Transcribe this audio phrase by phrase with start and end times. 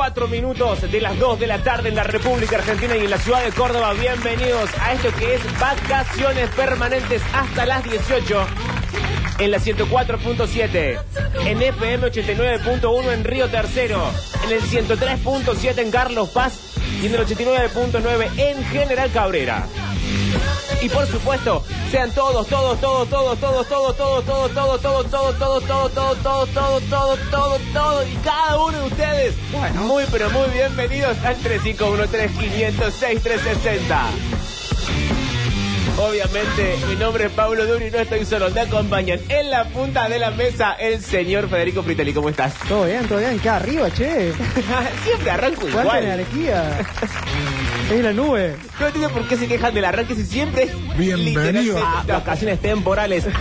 [0.00, 3.10] Ok, cuatro minutos de las dos de la tarde en la República Argentina y en
[3.10, 3.92] la ciudad de Córdoba.
[3.92, 8.46] Bienvenidos a esto que es vacaciones permanentes hasta las 18
[9.40, 10.98] en la 104.7,
[11.44, 14.10] en FM 89.1 en Río Tercero,
[14.46, 19.66] en el 103.7 en Carlos Paz y en el 89.9 en General Cabrera.
[20.82, 25.10] Y por supuesto, sean todos, todos, todos, todos, todos, todos, todos, todos, todos, todos, todos,
[25.10, 25.84] todos, todos, todos,
[26.22, 29.34] todos, todos, todos, todos, todos, y cada uno de ustedes,
[29.74, 34.00] muy pero muy bienvenidos al 351-3506-360.
[35.98, 40.08] Obviamente, mi nombre es Pablo Duri y no estoy solo, me acompañan en la punta
[40.08, 42.14] de la mesa el señor Federico Fritelli.
[42.14, 42.54] ¿Cómo estás?
[42.66, 44.32] Todo bien, todo bien, acá arriba, che.
[45.04, 46.04] Siempre arranco ¿Cuánta igual.
[46.04, 46.78] energía?
[47.90, 48.56] Es la nube.
[48.78, 51.74] No entiendo por qué se quejan del arranque si siempre es Bienvenido.
[51.76, 53.26] literalmente vacaciones temporales.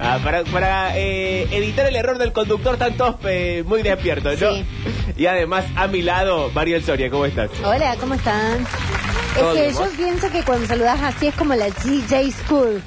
[0.00, 4.52] Ah, para para eh, evitar el error del conductor están todos eh, muy despiertos, ¿no?
[4.52, 4.66] Sí.
[5.16, 7.48] Y además, a mi lado, Mariel Soria, ¿cómo estás?
[7.64, 8.66] Hola, ¿cómo están?
[9.38, 12.82] ¿Todo Es que yo pienso que cuando saludas así es como la GJ School.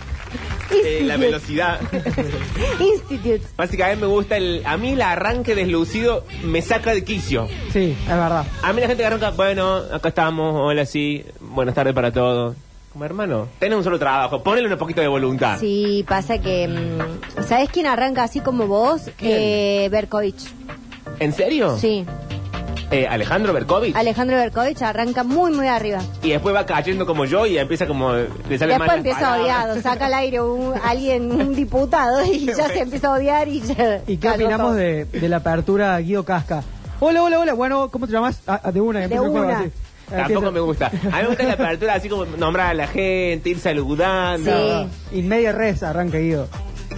[0.71, 1.79] Eh, la velocidad.
[2.79, 3.41] Institute.
[3.55, 4.61] Básicamente me gusta el...
[4.65, 7.47] A mí el arranque deslucido me saca de quicio.
[7.71, 8.45] Sí, es verdad.
[8.63, 12.55] A mí la gente que arranca, bueno, acá estamos, hola, sí, buenas tardes para todos.
[12.91, 15.59] Como hermano, tenés un solo trabajo, ponle un poquito de voluntad.
[15.59, 16.67] Sí, pasa que...
[16.67, 19.03] mm, ¿Sabes quién arranca así como vos?
[19.17, 19.33] ¿Quién?
[19.39, 20.47] Eh, Berkovich.
[21.19, 21.77] ¿En serio?
[21.77, 22.05] Sí.
[22.89, 23.95] Eh, Alejandro Berkovich.
[23.95, 25.99] Alejandro Berkovich arranca muy, muy arriba.
[26.23, 28.13] y después va cayendo como yo y empieza como...
[28.13, 29.41] Le sale Después empieza palabras.
[29.43, 33.59] odiado, saca al aire un, alguien, un diputado y ya se empieza a odiar y
[33.61, 34.02] ya...
[34.08, 36.63] ¿Y qué opinamos de, de la apertura Guido Casca?
[37.02, 37.53] Hola, hola, hola.
[37.53, 38.41] Bueno, ¿cómo te llamas?
[38.47, 39.08] Ah, ah, de una.
[39.08, 39.59] De una.
[39.59, 39.71] así.
[40.09, 40.88] Tampoco me gusta.
[40.88, 44.87] A mí me gusta la apertura así como nombrar a la gente, ir saludando.
[45.11, 45.19] Sí.
[45.19, 46.48] In media res arranca Guido.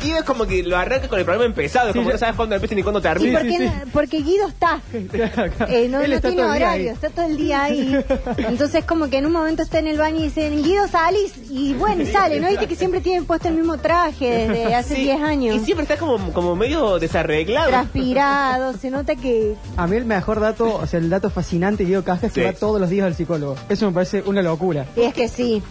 [0.04, 2.20] Y es como que lo arranca con el programa empezado, es Sí, como yo- no
[2.20, 3.40] sabes cuándo empieza ni cuándo ¿Y termina.
[3.40, 3.92] por Sí, qué sí, no?
[3.92, 4.82] Porque Guido está.
[5.70, 6.94] Eh, no Él no está tiene todo el día horario, ahí.
[6.94, 8.06] está todo el día ahí.
[8.38, 11.74] Entonces como que en un momento está en el baño y dicen, Guido salís, y
[11.74, 12.48] bueno, y sale, ¿no?
[12.50, 15.56] Viste que siempre tienen puesto el mismo traje desde hace Sí, 10 años.
[15.56, 17.70] Y siempre está como, como medio desarreglado.
[17.70, 19.56] Transpirado, se nota que...
[19.78, 22.42] A mí el mejor dato, o sea, el dato fascinante de Guido Casca es que
[22.42, 22.46] Sí.
[22.46, 23.56] va todos los días al psicólogo.
[23.70, 24.86] Eso me parece una locura.
[24.96, 25.62] Y es que sí,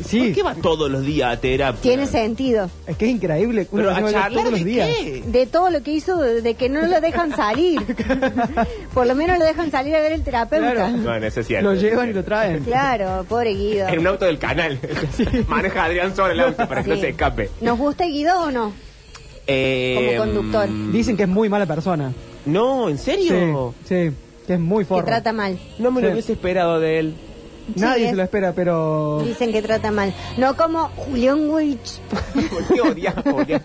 [0.00, 1.80] ¿Por Sí, qué va todos los días a terapia?
[1.82, 2.70] tiene sentido.
[2.86, 3.66] es que es increíble.
[3.70, 4.88] Uno Pero a charlar todos de los días.
[4.88, 5.22] qué?
[5.26, 7.80] De todo lo que hizo, de, que no lo dejan salir.
[8.94, 10.72] Por lo menos lo dejan salir a ver el terapeuta.
[10.72, 10.96] Claro.
[10.98, 11.68] Bueno, eso es cierto.
[11.72, 12.64] Lo llevan y lo traen.
[12.64, 13.88] Claro, pobre Guido.
[13.88, 14.78] En un auto del canal.
[15.48, 17.00] Maneja Adrián sobre el auto para que no Sí.
[17.02, 17.50] se escape.
[17.60, 18.72] ¿Nos gusta Guido o no?
[19.46, 20.68] Eh, Como conductor.
[20.68, 22.12] mm, Dicen que es muy mala persona.
[22.46, 23.74] No, ¿en serio?
[23.84, 25.04] Sí, sí, que es muy Que forro.
[25.04, 25.58] trata mal.
[25.78, 26.12] No me lo Sí.
[26.12, 27.14] hubiese esperado de él.
[27.76, 29.22] Nadie Sí, se lo espera, pero...
[29.24, 30.14] Dicen que trata mal.
[30.36, 31.98] No como Julián Wich.
[32.50, 33.62] ¿Por qué odias, Julián?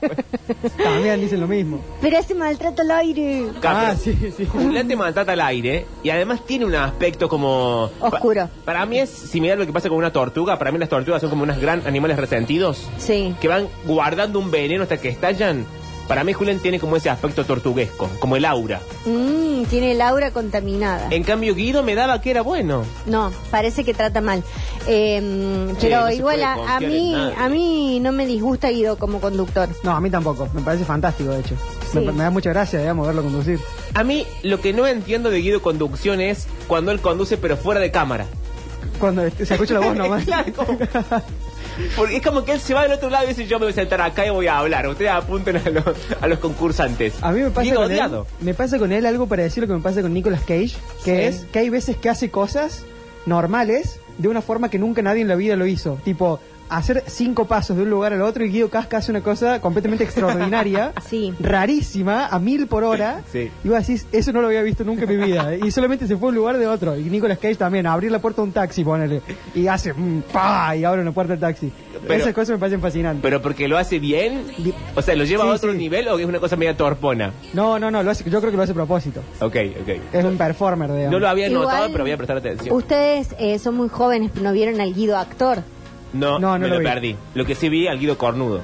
[0.81, 1.79] También dicen lo mismo.
[2.01, 3.45] Pero ese maltrato al aire.
[3.63, 4.45] Ah, sí, sí.
[4.45, 7.89] Julián te maltrata al aire y además tiene un aspecto como...
[7.99, 8.47] Oscuro.
[8.47, 10.57] Pa- para mí es similar a lo que pasa con una tortuga.
[10.59, 13.35] Para mí las tortugas son como unos gran animales resentidos Sí.
[13.39, 15.65] que van guardando un veneno hasta que estallan.
[16.07, 18.79] Para mí Julián tiene como ese aspecto tortuguesco, como el aura.
[19.05, 21.07] Mm, tiene el aura contaminada.
[21.09, 22.83] En cambio Guido me daba que era bueno.
[23.07, 24.43] No, parece que trata mal.
[24.87, 29.67] Eh, pero no igual a, a mí a mí no me disgusta Guido como conductor.
[29.83, 30.47] No, a mí tampoco.
[30.53, 31.55] Me parece fantástico, de hecho.
[31.91, 31.99] Sí.
[31.99, 33.59] Me, me da mucha gracia, digamos, verlo conducir.
[33.95, 37.79] A mí lo que no entiendo de Guido Conducción es cuando él conduce pero fuera
[37.81, 38.27] de cámara.
[38.99, 40.23] Cuando se escucha la voz nomás.
[40.25, 40.77] Claro, como-
[41.95, 43.71] Porque es como que él se va del otro lado y dice yo me voy
[43.71, 44.87] a sentar acá y voy a hablar.
[44.87, 45.83] Ustedes apunten a los,
[46.21, 47.13] a los concursantes.
[47.21, 48.01] A mí me pasa con él,
[48.41, 51.31] me pasa con él algo parecido a lo que me pasa con Nicolas Cage, que
[51.31, 51.37] Sí.
[51.37, 52.83] es que hay veces que hace cosas
[53.25, 55.99] normales de una forma que nunca nadie en la vida lo hizo.
[56.03, 56.39] Tipo,
[56.69, 60.03] hacer cinco pasos de un lugar al otro y Guido Casca hace una cosa completamente
[60.05, 61.33] extraordinaria, Sí.
[61.39, 63.21] rarísima, a mil por hora.
[63.31, 63.51] Sí.
[63.63, 65.55] Y vos decís, eso no lo había visto nunca en mi vida.
[65.55, 66.95] Y solamente se fue de un lugar de otro.
[66.97, 69.21] Y Nicolas Cage también, a abrir la puerta de un taxi, ponele.
[69.53, 71.71] Y hace, mm, pa, y abre una puerta del taxi.
[72.07, 73.21] Pero- Esas cosas me parecen fascinantes.
[73.21, 74.43] Pero porque lo hace bien,
[74.95, 75.77] o sea, lo lleva Sí, a otro sí.
[75.77, 77.33] nivel o es una cosa media torpona.
[77.53, 79.21] no, no, no, lo hace, yo creo que lo hace a propósito.
[79.41, 79.89] Ok, ok.
[80.13, 81.11] Es un performer, digamos.
[81.11, 82.75] No lo había Igual- notado, pero voy a prestar atención.
[82.75, 85.63] Ustedes eh, son muy jóvenes, no vieron al Guido actor.
[86.15, 86.85] No, No, no me lo lo, vi.
[86.85, 87.15] perdí.
[87.33, 88.61] Lo que sí vi al Guido Cornudo.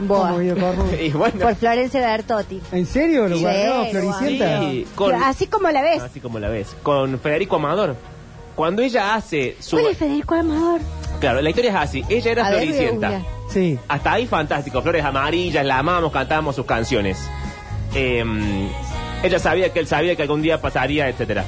[0.00, 0.36] Boa.
[0.38, 0.56] Guido
[1.00, 2.60] y bueno, Por Florencia Bertotti.
[2.72, 3.28] ¿En serio?
[3.28, 4.46] ¿Lo Sí, guardó Floricienta?
[4.58, 4.70] guardó.
[4.70, 6.02] Sí, con- Así como la ves.
[6.02, 7.96] así como la ves, con Federico Amador.
[8.56, 9.76] Cuando ella hace su...
[9.76, 10.80] ¿Cuál es Federico Amador?
[11.20, 12.04] Claro, la historia es así.
[12.08, 13.08] Ella era A ver, voy a Floricienta.
[13.10, 13.34] googlear.
[13.50, 13.78] Sí.
[13.88, 17.18] Hasta ahí fantástico, flores amarillas, la amamos, cantábamos sus canciones.
[17.94, 18.24] Eh,
[19.22, 21.44] ella sabía que él sabía que algún día pasaría, etcétera.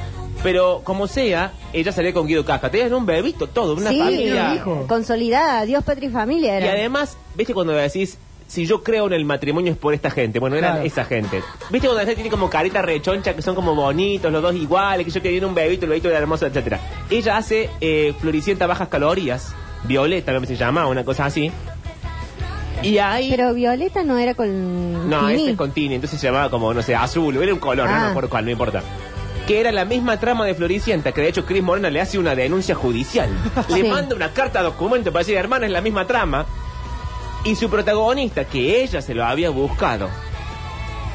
[0.46, 2.70] Pero como sea, ella salía con Guido Casca.
[2.70, 4.54] Tenían un bebito todo, una sí, familia.
[4.54, 4.84] hijo.
[4.86, 6.72] consolidada, Dios, patria y familia Y era.
[6.74, 8.16] además, ¿viste cuando decís
[8.46, 10.38] si yo creo en el matrimonio es por esta gente.
[10.38, 10.86] Bueno, eran Claro.
[10.86, 11.42] esa gente.
[11.70, 15.04] ¿Viste cuando la gente tiene como carita rechoncha, que son como bonitos, los dos iguales,
[15.04, 16.78] que yo que viene un bebito, el bebito era hermoso, etcétera?
[17.10, 19.52] Ella hace eh, floricienta bajas calorías,
[19.82, 21.50] violeta, me se llama, una cosa así.
[22.84, 23.30] Y ahí...
[23.30, 25.10] Pero Violeta no era con.
[25.10, 27.88] No, ese es con Tini, entonces se llamaba como, no sé, azul, era un color,
[27.88, 28.00] no Ah.
[28.04, 28.80] me acuerdo cuál, no importa.
[29.46, 32.34] Que era la misma trama de Floricienta, que de hecho Chris Morena le hace una
[32.34, 33.28] denuncia judicial.
[33.68, 33.82] Le Sí.
[33.84, 36.46] manda una carta documento para decir, hermana, es la misma trama.
[37.44, 40.08] Y su protagonista, que ella se lo había buscado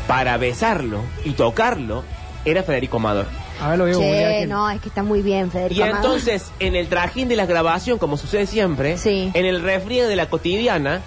[0.08, 2.04] para besarlo y tocarlo,
[2.46, 3.28] era Federico Amador.
[3.62, 5.80] A ver, lo googlear Che, no, es que está muy bien, Federico.
[5.80, 9.30] Y entonces, en el trajín de la grabación, como sucede siempre, Sí.
[9.34, 11.02] en el refriego de la cotidiana,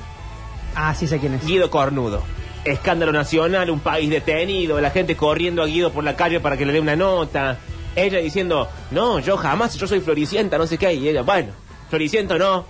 [0.76, 1.46] Ah, sí sé quién es.
[1.46, 2.22] Guido Cornudo.
[2.64, 6.64] Escándalo nacional, un país detenido, la gente corriendo a Guido por la calle para que
[6.64, 7.58] le dé una nota.
[7.96, 10.92] Ella diciendo, no, yo jamás, yo soy floricienta, no sé qué.
[10.94, 11.52] Y ella, bueno,
[11.90, 12.64] floriciento no.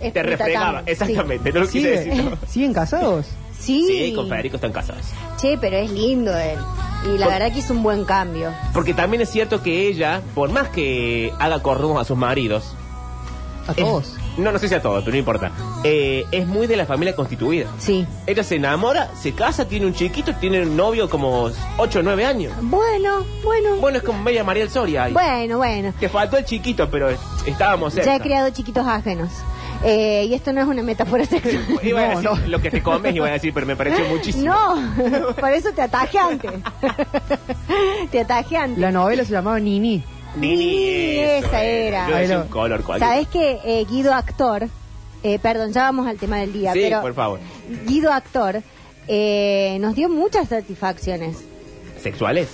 [0.00, 0.82] Es te refregaba.
[0.86, 2.24] Exactamente, no lo quise ¿Sigue- decir.
[2.24, 2.38] no.
[2.48, 3.26] ¿Siguen casados?
[3.58, 3.84] Sí.
[3.86, 5.04] Sí, con Federico están casados.
[5.40, 6.58] Che, pero es lindo él.
[7.04, 8.50] Y la Por- verdad que hizo un buen cambio.
[8.72, 12.74] Porque también es cierto que ella, por más que haga cornudos a sus maridos,
[13.68, 14.16] A es- todos.
[14.36, 15.50] No, no sé si a todos, pero no importa.
[15.84, 17.66] eh, es muy de la familia constituida.
[17.78, 18.06] Sí.
[18.26, 22.24] Ella se enamora, se casa, tiene un chiquito, tiene un novio como 8 o 9
[22.26, 22.52] años.
[22.62, 23.76] Bueno, bueno.
[23.76, 25.04] Bueno, es como media María del Soria.
[25.04, 25.12] ahí.
[25.12, 25.92] Bueno, bueno.
[26.00, 27.08] Te faltó el chiquito, pero
[27.46, 28.10] estábamos cerca.
[28.10, 29.30] Ya he criado chiquitos ajenos.
[29.86, 31.62] Eh, y esto no es una metáfora sexual.
[31.82, 34.46] Iba a No, decir lo que te comes, iba a decir, pero me pareció muchísimo.
[34.46, 36.50] No, por eso te atajé antes.
[38.10, 38.78] te atajé antes.
[38.78, 40.02] La novela se llamaba Nini.
[40.36, 42.08] Nini, eso esa era.
[42.08, 43.12] Yo decía un lo- color cualquiera.
[43.14, 44.68] ¿Sabes que eh, Guido Actor,
[45.22, 47.40] eh, perdón, ya vamos al tema del día, Sí, pero por favor.
[47.86, 48.62] Guido Actor
[49.08, 51.44] eh, nos dio muchas satisfacciones.
[52.02, 52.48] ¿Sexuales?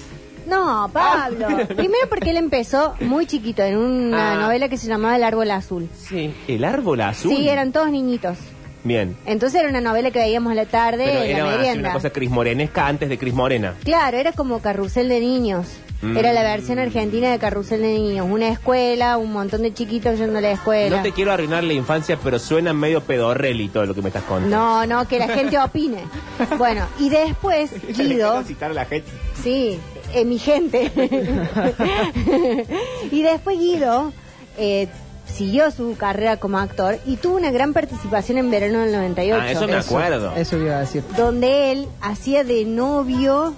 [0.47, 1.47] No, Pablo.
[1.69, 4.37] Primero porque él empezó muy chiquito en una Ah.
[4.37, 5.89] novela que se llamaba El Árbol Azul.
[5.97, 6.35] Sí.
[6.49, 7.37] ¿El árbol azul?
[7.37, 8.39] Sí, eran todos niñitos.
[8.83, 9.15] Bien.
[9.27, 11.81] Entonces era una novela que veíamos a la tarde Pero en era la así merienda.
[11.89, 13.75] una cosa Cris Morenesca antes de Cris Morena.
[13.85, 15.67] Claro, era como Carrusel de Niños.
[16.03, 16.17] Mm.
[16.17, 18.27] Era la versión argentina de Carrusel de Niños.
[18.31, 20.97] Una escuela, un montón de chiquitos yendo a la escuela.
[20.97, 24.25] No te quiero arruinar la infancia, pero suena medio pedorreli todo lo que me estás
[24.25, 24.57] contando.
[24.57, 26.05] No, no, que la gente opine.
[26.59, 29.11] Bueno, y después Guido, citar a la gente.
[29.43, 29.79] sí,
[30.13, 30.91] eh, mi gente.
[33.11, 34.13] y después Guido
[34.59, 34.89] eh,
[35.27, 39.43] siguió su carrera como actor y tuvo una gran participación en verano del 98.
[39.43, 40.35] Ah, eso me acuerdo.
[40.35, 41.03] Eso iba a decir.
[41.17, 43.55] Donde él hacía de novio.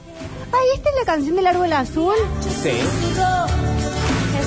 [0.53, 2.15] Ay, esta es la canción del árbol azul.
[2.63, 2.69] Sí.
[2.71, 3.17] Es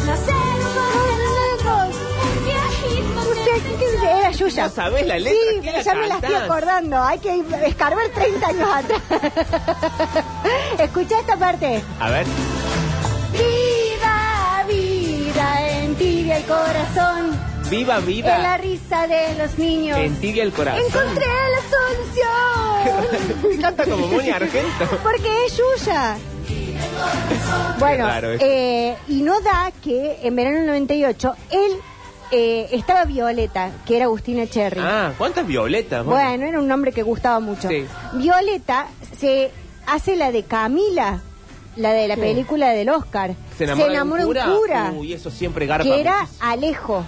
[0.06, 0.86] la selva
[3.16, 4.64] No sé, ¿qué era Yuya.
[4.66, 5.40] ¿No sabés la letra?
[5.52, 7.02] Sí, ¿Qué la ya me la estoy acordando.
[7.02, 9.02] Hay que escarbar 30 años atrás.
[10.80, 11.82] Escucha esta parte.
[12.00, 12.26] A ver.
[13.32, 17.35] Vida, vida, en tibia el corazón.
[17.76, 19.98] Viva, En la risa de los niños.
[20.00, 20.82] En tibia el corazón.
[20.86, 21.62] Encontré la
[22.96, 23.62] solución.
[23.62, 24.86] Canta como muy argento.
[25.04, 26.18] Porque es Yuya.
[27.80, 28.08] Bueno,
[28.40, 31.72] eh, y no da que en verano del 98 él
[32.32, 34.80] eh, estaba Violeta, que era Agustina Cherry.
[34.82, 36.06] Ah, ¿cuántas violetas?
[36.06, 37.68] Bueno, era un nombre que gustaba mucho.
[37.68, 37.86] Sí.
[38.14, 38.88] Violeta
[39.18, 39.52] se
[39.88, 41.22] hace la de Camila,
[41.76, 43.36] la de la película del Oscar.
[43.58, 46.28] ¿Se enamora, de un cura, Uy, eso siempre garpa que era.
[46.40, 47.06] Alejo.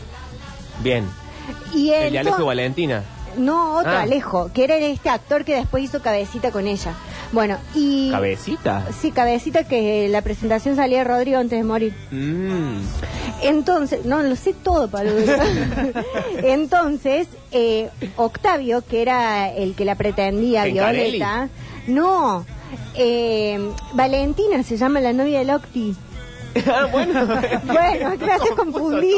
[0.81, 1.05] Bien.
[1.73, 3.03] Y El de Alejo y Valentina.
[3.37, 4.01] No, otro Ah.
[4.01, 6.93] Alejo, que era este actor que después hizo cabecita con ella.
[7.31, 8.09] Bueno, y...
[8.09, 8.85] ¿Cabecita?
[8.99, 11.93] Sí, cabecita que la presentación salía de Rodrigo antes de morir.
[12.09, 12.79] Mm.
[13.43, 15.11] Entonces, no, lo sé todo, Pablo.
[16.43, 21.01] Entonces, eh, Octavio, que era el que la pretendía, ¿Gencarelli?
[21.17, 21.49] Violeta,
[21.87, 22.45] no,
[22.95, 23.59] eh,
[23.93, 25.95] Valentina se llama la novia de Octi.
[26.67, 27.27] ah, bueno.
[27.65, 29.17] Bueno, me hace confundir.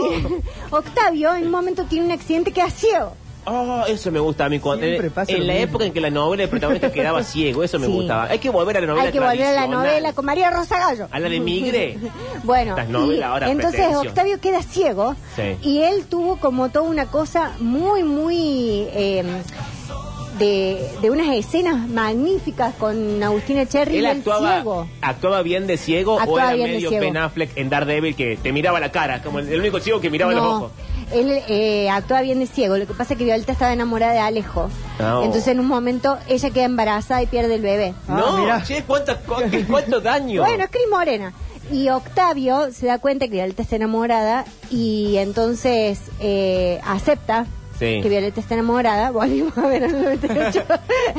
[0.72, 3.13] Octavio en un momento tiene un accidente que es ciego.
[3.46, 4.60] Oh, eso me gusta a mí.
[4.60, 5.51] Cuando, en la mismo.
[5.53, 7.91] época en que la novela el protagonista quedaba ciego, eso me Sí.
[7.93, 8.25] gustaba.
[8.25, 10.77] Hay que volver a la novela Hay que volver a la novela con María Rosa
[10.77, 11.08] Gallo.
[11.10, 11.98] A la de Migre.
[12.43, 12.75] Bueno,
[13.08, 14.08] y ahora entonces pretensión.
[14.08, 15.58] Octavio queda ciego Sí.
[15.63, 19.24] y él tuvo como toda una cosa muy, muy eh,
[20.39, 24.88] de, de unas escenas magníficas con Agustina Cherry Él y él actuaba, ciego.
[25.01, 27.05] actuaba bien de ciego o era bien de medio ciego.
[27.05, 30.10] Ben Affleck en Daredevil que te miraba la cara, como el, el único ciego que
[30.10, 30.72] miraba los No, ojos.
[31.13, 32.77] él eh, actuaba bien de ciego.
[32.77, 34.69] Lo que pasa es que Violeta estaba enamorada de Alejo.
[35.00, 35.24] No.
[35.24, 37.93] Entonces en un momento ella queda embarazada y pierde el bebé.
[38.08, 38.63] Ah, no, mirá.
[38.63, 39.36] che, cuánto, cu-
[39.67, 40.41] cuánto daño.
[40.41, 41.34] Bueno, es Cris Morena.
[41.72, 47.46] Y Octavio se da cuenta que Violeta está enamorada y entonces eh, acepta
[47.80, 48.00] Sí.
[48.04, 49.10] que Violeta está enamorada.
[49.12, 50.64] Volvimos a ver en el 98.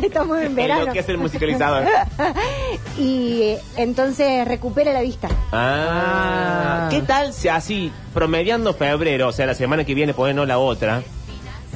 [0.03, 0.87] Estamos en verano.
[0.87, 1.85] lo que es el musicalizador.
[2.99, 5.29] y eh, entonces recupera la vista.
[5.53, 6.89] Ah, Ah.
[6.91, 10.59] ¿qué tal si así, promediando febrero, o sea, la semana que viene, pues no la
[10.59, 11.03] otra,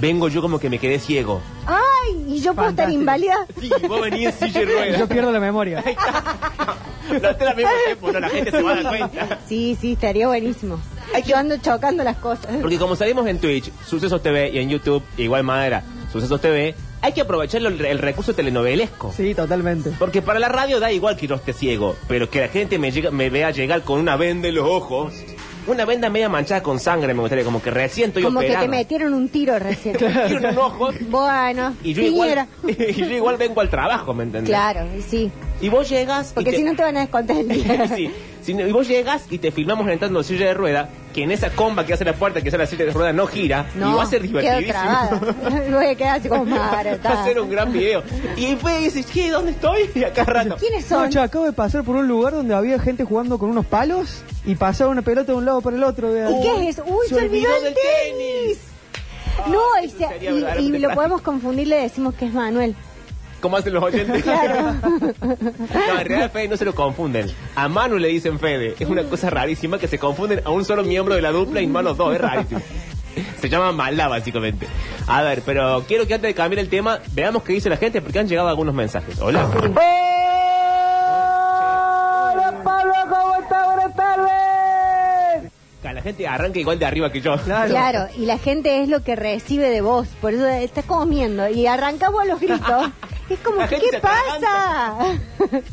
[0.00, 1.41] vengo yo como que me quedé ciego?
[1.67, 2.25] ¡Ay.
[2.29, 3.00] Y yo puedo estar Fantástico.
[3.00, 3.47] inválida.
[3.61, 4.99] Sí, vos venís en silla de Y ruedas.
[4.99, 5.83] yo pierdo la memoria.
[7.23, 9.38] No te la mismo tiempo, no, la gente se va a dar cuenta.
[9.47, 10.79] Sí, sí, estaría buenísimo.
[11.26, 12.46] Yo ando chocando las cosas.
[12.61, 15.82] Porque como salimos en Twitch, Sucesos TV y en YouTube, igual madera,
[16.12, 19.12] Sucesos TV, hay que aprovechar el, el recurso telenovelesco.
[19.16, 19.90] Sí, totalmente.
[19.99, 22.90] Porque para la radio da igual que yo esté ciego, pero que la gente me,
[22.90, 25.12] llega- me vea llegar con una venda en los ojos,
[25.66, 28.66] una venda media manchada con sangre, me gustaría, como que recién estoy Como que operado.
[28.66, 29.96] te metieron un tiro recién.
[30.37, 34.50] Un ojo Bueno, y yo, igual, y yo igual vengo al trabajo, ¿me entendés?
[34.50, 35.30] Claro, sí.
[35.61, 36.30] Y vos llegas...
[36.32, 37.88] y Porque te- si no te van a descontar el día.
[37.94, 38.11] Sí,
[38.44, 41.30] si no- y vos llegas y te filmamos entrando en silla de rueda, que en
[41.30, 43.80] esa comba que hace la puerta, que hace la silla de rueda, no gira, y
[43.80, 45.20] va a ser divertidísimo.
[45.70, 48.02] Voy a quedar así como Va a ser un gran video.
[48.36, 49.30] Y después dices, ¿qué?
[49.30, 49.90] ¿Dónde estoy?
[49.94, 50.56] Y acá rato.
[50.58, 51.10] ¿Quiénes No, son?
[51.10, 54.54] che, acabo de pasar por un lugar donde había gente jugando con unos palos y
[54.56, 56.08] pasaba una pelota de un lado para el otro.
[56.10, 56.84] ¿Y qué es eso?
[56.86, 58.58] Uy, se, olvidó el del tenis.
[59.48, 62.74] No, y, se- y- lo podemos confundir, le decimos que es Manuel.
[63.44, 64.22] ¿Cómo hacen los oyentes?
[64.22, 64.74] Claro.
[65.20, 67.30] No, en realidad Fede no se lo confunden.
[67.54, 68.74] A Manu le dicen Fede.
[68.78, 71.66] Es una cosa rarísima que se confunden a un solo miembro de la dupla y
[71.66, 72.14] no a los dos.
[72.14, 72.62] Es rarísimo.
[73.40, 74.66] Se llama maldad, básicamente.
[75.06, 78.00] A ver, pero quiero que antes de cambiar el tema, veamos qué dice la gente
[78.00, 79.20] porque han llegado algunos mensajes.
[79.20, 79.44] Hola.
[82.24, 82.94] ¡Hola, Pablo!
[83.10, 83.66] ¿Cómo está?
[83.66, 85.52] Buenas tardes.
[85.82, 87.36] La gente arranca igual de arriba que yo.
[87.36, 87.68] Claro.
[87.68, 91.66] Claro, y la gente es lo que recibe de vos, por eso está comiendo y
[91.66, 92.90] arrancamos a los gritos.
[93.31, 94.97] Es como, La que, gente ¿qué se pasa?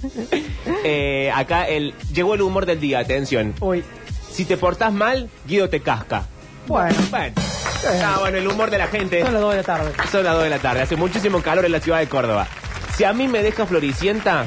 [0.83, 3.53] Eh, acá el, llegó el humor del día, atención.
[3.59, 3.83] Uy,
[4.31, 6.25] Si te portás mal, Guido te casca.
[6.67, 7.33] bueno, Bueno,
[8.03, 9.21] ah, bueno, el humor de la gente.
[9.23, 9.91] son las 2 de la tarde.
[10.11, 12.47] Son las 2 de la tarde, hace muchísimo calor en la ciudad de Córdoba.
[12.95, 14.45] Si a mí me deja floricienta,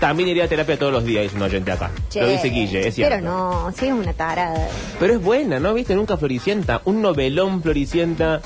[0.00, 1.90] también iría a terapia todos los días, dice un oyente acá.
[2.10, 3.16] Che, Lo dice Guille, es cierto.
[3.16, 4.68] Pero no, sí es una tarada.
[5.00, 5.74] Pero es buena, ¿no?
[5.74, 5.94] ¿Viste?
[5.94, 6.80] Nunca floricienta.
[6.84, 8.40] Un novelón floricienta.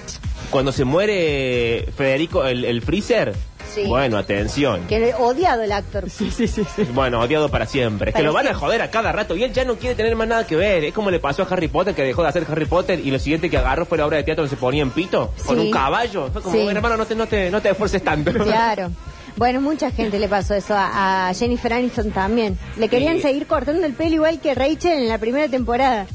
[0.51, 3.35] Cuando se muere Federico, el, el freezer.
[3.75, 3.85] Sí.
[3.87, 4.87] Bueno, atención.
[4.89, 6.11] Que he odiado el actor.
[6.11, 6.83] Sí, sí, sí, sí.
[6.93, 8.11] Bueno, odiado para siempre.
[8.11, 10.17] Es que lo van a joder a cada rato y él ya no quiere tener
[10.17, 10.85] más nada que ver.
[10.85, 13.19] Es como le pasó a Harry Potter que dejó de hacer Harry Potter y lo
[13.19, 15.71] siguiente que agarró fue la obra de teatro donde se ponía en pito con un
[15.71, 16.29] caballo.
[16.33, 16.63] Fue como, Sí.
[16.65, 18.33] bueno, hermano, no te, no te, no te esfuerces tanto.
[18.45, 18.91] Claro.
[19.37, 22.59] Bueno, mucha gente le pasó eso a, a Jennifer Aniston también.
[22.77, 23.23] Le querían Sí.
[23.23, 26.07] seguir cortando el pelo igual que Rachel en la primera temporada.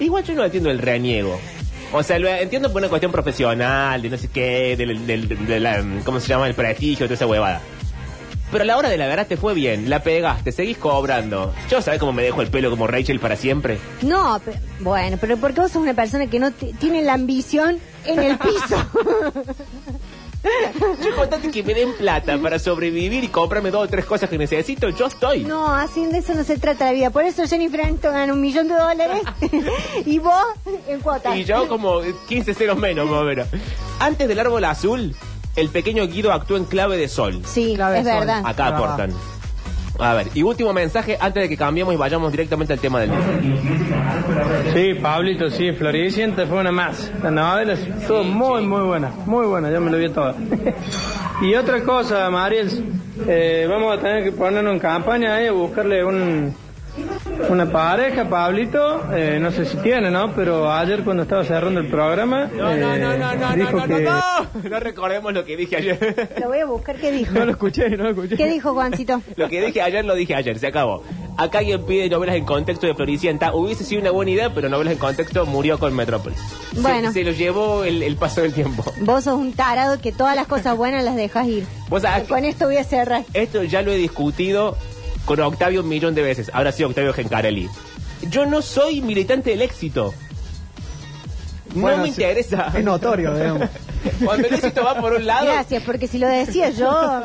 [0.00, 1.38] Igual yo no entiendo el reniego.
[1.96, 5.60] O sea, lo entiendo por una cuestión profesional, de no sé qué, del, del- de
[5.60, 6.48] la, ¿cómo se llama?
[6.48, 7.60] El prestigio, toda esa huevada.
[8.50, 11.54] Pero a la hora de la verdad te fue bien, la pegaste, seguís cobrando.
[11.70, 13.78] Yo sabés cómo me dejo el pelo como Rachel para siempre.
[14.02, 17.78] No, pe- bueno, pero porque vos sos una persona que no ti- tiene la ambición
[18.04, 18.76] en el piso.
[21.02, 24.36] Yo contate que me den plata para sobrevivir y comprarme dos o tres cosas que
[24.38, 25.44] necesito, yo estoy.
[25.44, 27.10] no, así de eso no se trata la vida.
[27.10, 29.22] Por eso Jennifer Aniston gana un millón de dólares
[30.06, 30.44] y vos
[30.88, 31.36] en cuotas.
[31.36, 33.48] Y yo como 15 ceros menos, más o menos.
[34.00, 35.14] Antes del árbol azul,
[35.56, 37.42] el pequeño Guido actuó en clave de sol.
[37.46, 38.18] Sí, Clave es sol.
[38.20, 38.42] verdad.
[38.44, 39.12] Acá aportan.
[39.98, 43.10] A ver, y último mensaje antes de que cambiemos y vayamos directamente al tema del
[43.10, 43.20] día.
[44.72, 47.12] Sí, Pablito, sí, Floricienta fue una más.
[47.22, 50.34] La novela estuvo muy, muy buena, muy buena, yo me lo vi toda.
[51.42, 52.68] y otra cosa, Mariel,
[53.28, 56.54] eh, vamos a tener que ponernos en campaña ahí a buscarle un,
[57.48, 60.34] una pareja, Pablito, eh, no sé si tiene, ¿no?
[60.34, 63.86] Pero ayer cuando estaba cerrando el programa, No, no, eh, no, no, no, dijo no,
[63.86, 64.02] no, que...
[64.02, 64.12] no,
[64.62, 64.68] no.
[64.70, 66.30] No recordemos lo que dije ayer.
[66.40, 66.96] Lo voy a buscar.
[66.96, 67.32] ¿Qué dijo?
[67.38, 68.36] No lo escuché, no lo escuché.
[68.36, 69.20] ¿Qué dijo Juancito?
[69.36, 71.02] Lo que dije ayer lo dije ayer, se acabó.
[71.36, 73.54] Acá alguien pide novelas en contexto de Floricienta.
[73.54, 76.38] Hubiese sido una buena idea, pero novelas en contexto murió con Metrópolis.
[76.80, 77.12] Bueno.
[77.12, 78.84] Se, lo llevó el, el paso del tiempo.
[79.00, 81.66] Vos sos un tarado que todas las cosas buenas las dejas ir.
[81.88, 83.24] Vos sabés Con esto voy a cerrar.
[83.34, 84.76] esto ya lo he discutido
[85.24, 86.50] con Octavio un millón de veces.
[86.52, 87.68] Ahora sí, Octavio Gencarelli.
[88.30, 90.14] Yo no soy militante del éxito.
[91.74, 92.72] No Bueno, me sí, interesa.
[92.76, 93.68] Es notorio, digamos.
[94.24, 97.22] Cuando el éxito va por un lado, Gracias, porque si lo decía yo,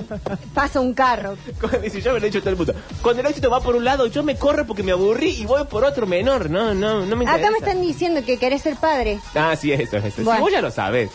[0.54, 1.36] pasa un carro.
[1.60, 2.74] Cuando- dice, yo me lo he dicho a todo el mundo.
[3.02, 5.66] Cuando el éxito va por un lado, yo me corro porque me aburrí y voy
[5.66, 6.50] por otro menor.
[6.50, 7.48] No, no, no me interesa.
[7.48, 9.20] Acá me están diciendo que querés ser padre.
[9.36, 10.10] Ah, sí, eso, eso.
[10.18, 10.40] Sí, Bueno.
[10.42, 11.12] vos ya lo sabes.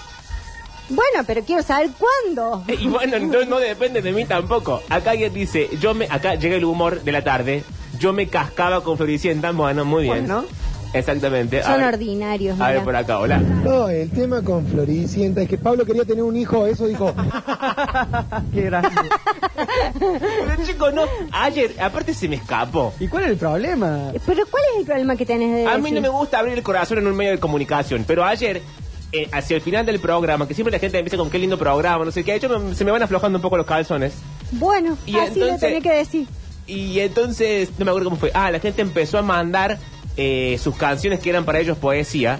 [0.88, 2.64] Bueno, pero quiero saber cuándo.
[2.68, 4.82] Eh, Y bueno, no, no depende de mí tampoco.
[4.88, 7.64] Acá alguien dice, yo me, acá llega el humor de la tarde,
[7.98, 9.52] yo me cascaba con Floricienta.
[9.52, 10.26] Bueno, muy bien.
[10.26, 10.44] Bueno.
[10.92, 11.58] Exactamente.
[11.60, 12.60] A Son ver, ordinarios.
[12.60, 12.84] A ver mira.
[12.84, 13.38] por acá, hola.
[13.38, 17.12] No, el tema con Floricienta es que Pablo quería tener un hijo, eso dijo.
[18.54, 18.90] Qué grande.
[19.98, 21.02] Pero chico, no.
[21.32, 22.94] Ayer, aparte se me escapó.
[23.00, 24.12] ¿Y cuál es el problema?
[24.24, 26.62] Pero ¿cuál es el problema que tenés de A mí no me gusta abrir el
[26.62, 28.62] corazón en un medio de comunicación, pero ayer,
[29.14, 32.04] eh, hacia el final del programa, que siempre la gente empieza con qué lindo programa,
[32.04, 34.12] no sé qué, yo me- se me van aflojando un poco los calzones.
[34.50, 36.26] Bueno, Y así lo entonces- tenés que decir.
[36.66, 38.30] Y entonces, no me acuerdo cómo fue.
[38.35, 39.78] Ah, la gente empezó a mandar
[40.16, 42.38] eh, sus canciones que eran para ellos poesía.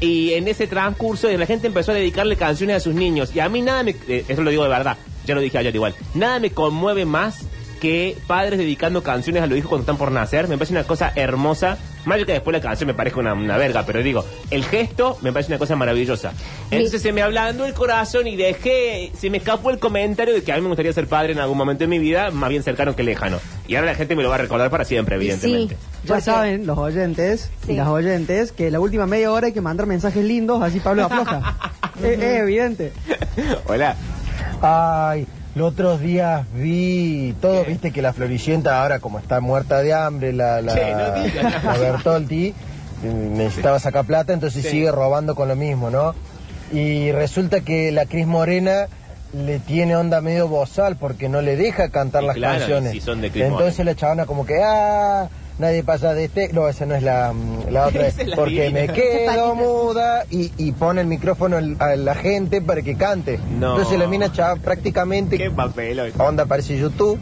[0.00, 3.30] Y en ese transcurso la gente empezó a dedicarle canciones a sus niños.
[3.34, 3.94] Y a mí nada me...
[4.08, 4.96] eh, Eso lo digo de verdad.
[5.26, 5.94] Ya lo dije ayer igual.
[6.14, 7.40] Nada me conmueve más
[7.80, 10.48] que padres dedicando canciones a los hijos cuando están por nacer.
[10.48, 11.76] Me parece una cosa hermosa.
[12.04, 15.18] Más allá que después la canción me parezca una, una verga, pero digo, el gesto
[15.20, 16.32] me parece una cosa maravillosa.
[16.70, 20.52] Entonces se me ablandó el corazón y dejé, se me escapó el comentario de que
[20.52, 22.96] a mí me gustaría ser padre en algún momento de mi vida, más bien cercano
[22.96, 23.38] que lejano.
[23.68, 25.74] Y ahora la gente me lo va a recordar para siempre, evidentemente.
[25.74, 25.80] Sí.
[26.04, 27.72] Ya Porque- saben, los oyentes Sí.
[27.72, 31.04] y las oyentes, que la última media hora hay que mandar mensajes lindos, así Pablo
[31.04, 31.70] afloja.
[32.02, 32.92] es, es evidente.
[33.66, 33.94] Hola.
[34.62, 39.92] Ay, los otros días vi todo, viste que la Floricienta ahora como está muerta de
[39.94, 41.64] hambre, la, la, Che, no digas.
[41.64, 42.54] la Bertolti,
[43.02, 44.70] necesitaba sacar plata, entonces Sí.
[44.70, 46.14] sigue robando con lo mismo, ¿no?
[46.72, 48.86] Y resulta que la Cris Morena
[49.32, 52.92] le tiene onda medio bozal porque no le deja cantar Y las claro, canciones.
[52.92, 53.90] si son de Cris entonces Morena.
[53.92, 55.28] la chavana como que, ah,
[55.60, 56.52] nadie pasa de este...
[56.52, 58.06] No, esa no es la, mm, la otra.
[58.08, 58.80] Esa es la porque divina.
[58.80, 63.38] me quedo muda y, y pone el micrófono a la gente para que cante.
[63.58, 63.76] No.
[63.76, 66.12] Entonces la mina chava prácticamente Qué papel hoy.
[66.18, 67.18] onda parece YouTube,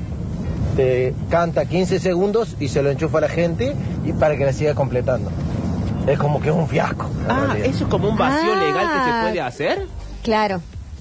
[0.76, 4.52] te canta 15 segundos y se lo enchufa a la gente y para que la
[4.52, 5.30] siga completando.
[6.06, 7.10] Es como que es un fiasco.
[7.28, 7.66] Ah, realidad.
[7.68, 8.60] eso es como un vacío Ah.
[8.60, 9.86] legal que se puede hacer.
[10.22, 10.60] Claro.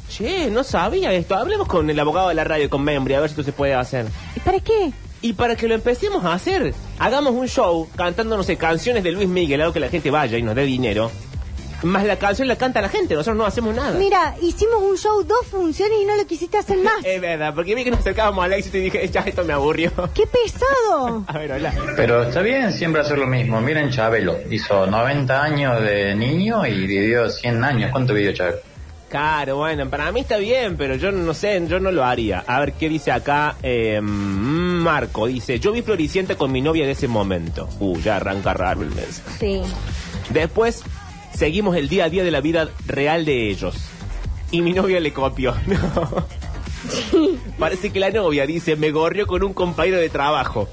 [0.09, 1.35] Che, no sabía esto.
[1.35, 3.73] Hablemos con el abogado de la radio, con Membri, a ver si esto se puede
[3.73, 4.05] hacer.
[4.35, 4.91] ¿Y para qué?
[5.21, 9.11] Y para que lo empecemos a hacer, hagamos un show cantando, no sé, canciones de
[9.11, 11.11] Luis Miguel, algo que la gente vaya y nos dé dinero.
[11.83, 13.91] Más la canción la canta la gente, nosotros no hacemos nada.
[13.99, 17.03] Mira, hicimos un show, dos funciones y no lo quisiste hacer más.
[17.03, 19.91] Es verdad, porque vi que nos acercábamos al éxito y dije, ya esto me aburrió.
[20.13, 21.23] ¡Qué pesado!
[21.27, 21.73] A ver, hola.
[21.95, 23.61] Pero está bien siempre hacer lo mismo.
[23.61, 27.91] Miren Chabelo, hizo 90 años de niño y vivió 100 años.
[27.91, 28.57] ¿Cuánto vivió Chabelo?
[29.09, 32.43] Claro, bueno, para mí está bien, pero yo no sé, yo no lo haría.
[32.45, 33.55] A ver, ¿qué dice acá?
[33.63, 34.01] Eh,
[34.87, 37.67] Marco dice, yo vi Floricienta con mi novia de ese momento.
[37.81, 39.21] Uh, ya arranca raro el mes.
[39.37, 39.61] Sí.
[40.29, 40.81] Después,
[41.33, 43.75] seguimos el día a día de la vida real de ellos.
[44.49, 45.53] Y mi novia le copió.
[45.67, 46.25] No.
[47.59, 50.69] Parece que la novia dice, me gorrió con un compañero de trabajo.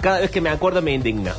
[0.00, 1.34] Cada vez que me acuerdo me indigna.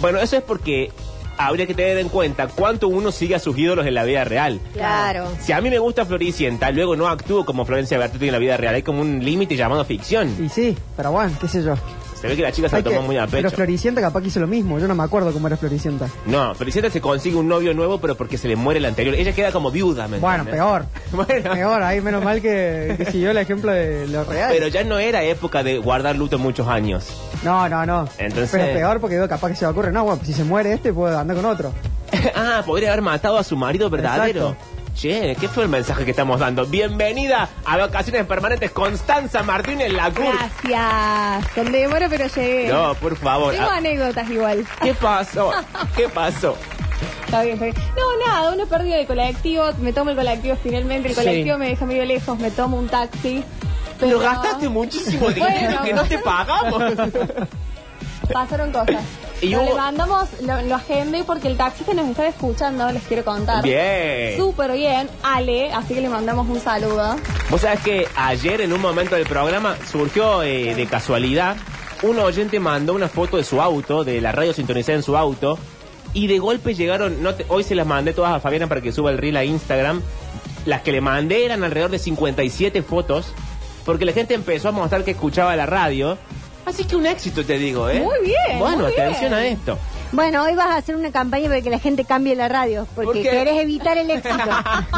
[0.00, 0.90] Bueno, eso es porque
[1.38, 4.60] habría que tener en cuenta cuánto uno sigue a sus ídolos en la vida real.
[4.74, 5.28] Claro.
[5.40, 8.56] Si a mí me gusta Floricienta, luego no actúo como Florencia Bertucci en la vida
[8.56, 8.74] real.
[8.74, 10.34] Hay como un límite llamado ficción.
[10.44, 11.74] Y sí, pero bueno, qué sé yo.
[12.20, 13.56] Se ve que la chica se Hay lo tomó que- muy a pero pecho.
[13.56, 14.78] Floricienta capaz que hizo lo mismo.
[14.78, 16.08] Yo no me acuerdo cómo era Floricienta.
[16.26, 19.14] No, Floricienta se consigue un novio nuevo, pero porque se le muere el anterior.
[19.14, 20.86] Ella queda como viuda, ¿me Bueno, peor.
[21.12, 21.52] Bueno.
[21.52, 24.50] Peor, ahí menos mal que, que siguió el ejemplo de lo real.
[24.52, 27.06] Pero ya no era época de guardar luto muchos años.
[27.44, 28.08] No, no, no.
[28.18, 29.92] Entonces- Pero peor porque digo, capaz que se me ocurre.
[29.92, 31.72] No, bueno, si se muere este, puedo andar con otro.
[32.34, 34.48] ah, podría haber matado a su marido verdadero.
[34.48, 34.77] Exacto.
[34.98, 36.66] Che, ¿qué fue el mensaje que estamos dando?
[36.66, 40.34] Bienvenida a Vacaciones Permanentes Constanza Martínez Lacour.
[40.64, 41.52] Gracias.
[41.54, 42.66] Con demora, pero llegué.
[42.72, 43.52] No, por favor.
[43.54, 44.66] Tengo Ah, anécdotas igual.
[44.82, 45.52] ¿Qué pasó?
[45.96, 46.56] ¿Qué pasó?
[47.26, 47.76] Está bien, está bien.
[47.96, 49.66] No, nada, una pérdida de colectivo.
[49.80, 51.10] Me tomo el colectivo finalmente.
[51.10, 51.20] El Sí.
[51.20, 52.36] colectivo me deja medio lejos.
[52.40, 53.44] Me tomo un taxi.
[54.00, 56.82] Pero gastaste muchísimo dinero Bueno, que no te pagamos.
[58.32, 59.04] Pasaron cosas.
[59.40, 63.62] Y le mandamos, lo, lo agendé porque el taxista nos estaba escuchando, les quiero contar.
[63.62, 64.36] Bien.
[64.36, 67.16] Súper bien, Ale, así que le mandamos un saludo.
[67.50, 71.56] Vos sabés que ayer en un momento del programa surgió eh, de casualidad,
[72.02, 75.58] un oyente mandó una foto de su auto, de la radio sintonizada en su auto,
[76.14, 78.92] y de golpe llegaron, no te- hoy se las mandé todas a Fabiana para que
[78.92, 80.02] suba el reel a Instagram,
[80.66, 83.32] las que le mandé eran alrededor de 57 fotos,
[83.84, 86.18] porque la gente empezó a mostrar que escuchaba la radio,
[86.68, 88.00] así que un éxito te digo, ¿eh?
[88.00, 89.34] Muy bien, Bueno, muy atención bien.
[89.34, 89.78] a esto.
[90.10, 93.04] Bueno, hoy vas a hacer una campaña para que la gente cambie la radio, ¿Por
[93.04, 93.28] porque qué?
[93.30, 94.34] querés evitar el éxito.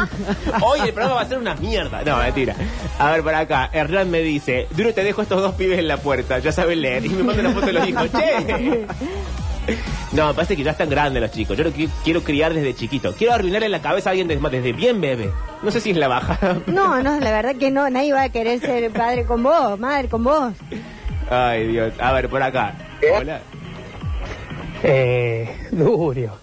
[0.61, 2.01] Hoy el programa va a ser una mierda.
[2.05, 2.55] No, mentira.
[2.97, 3.69] A ver, para acá.
[3.73, 6.39] Hernán me dice, Duro, te dejo estos dos pibes en la puerta.
[6.39, 7.05] Ya saben leer.
[7.05, 8.09] Y me manda una foto de los hijos.
[8.17, 8.85] ¡Che!
[10.13, 11.57] No, me parece que ya están grandes los chicos.
[11.57, 13.13] Yo lo qui- quiero criar desde chiquito.
[13.13, 15.29] Quiero arruinarle la cabeza a alguien desde, desde bien bebé.
[15.61, 16.39] No sé si es la baja.
[16.67, 20.07] No, no, la verdad que no, nadie va a querer ser padre con vos, madre
[20.09, 20.53] con vos.
[21.33, 21.93] Ay, Dios.
[21.97, 22.75] A ver, por acá.
[23.17, 23.39] Hola.
[24.83, 26.33] Eh, Durio.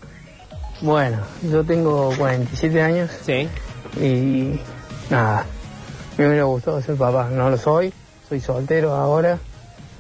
[0.81, 3.49] Bueno, yo tengo 47 años Sí.
[4.01, 4.59] y
[5.11, 5.45] nada,
[6.17, 7.29] me hubiera gustado ser papá.
[7.31, 7.93] No lo soy,
[8.31, 9.39] soy soltero ahora,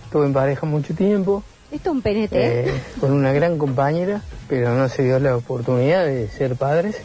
[0.05, 2.29] estuve en pareja mucho tiempo, Esto es un PNT.
[2.33, 6.96] eh, con una gran compañera, pero no se dio la oportunidad de ser padres,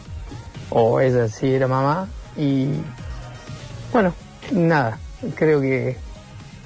[0.70, 2.68] o ella sí era mamá, y
[3.92, 4.14] bueno,
[4.52, 4.98] nada,
[5.34, 5.96] creo que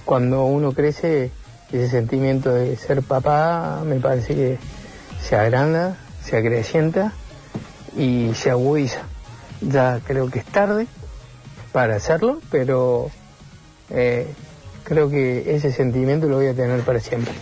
[0.09, 1.31] cuando uno crece,
[1.71, 4.59] ese sentimiento de ser papá me parece que
[5.23, 7.13] se agranda, se acrecienta
[7.95, 9.03] y se agudiza.
[9.61, 10.87] Ya creo que es tarde
[11.73, 13.11] para hacerlo, pero
[13.91, 14.33] eh,
[14.85, 17.35] creo que ese sentimiento lo voy a tener para siempre.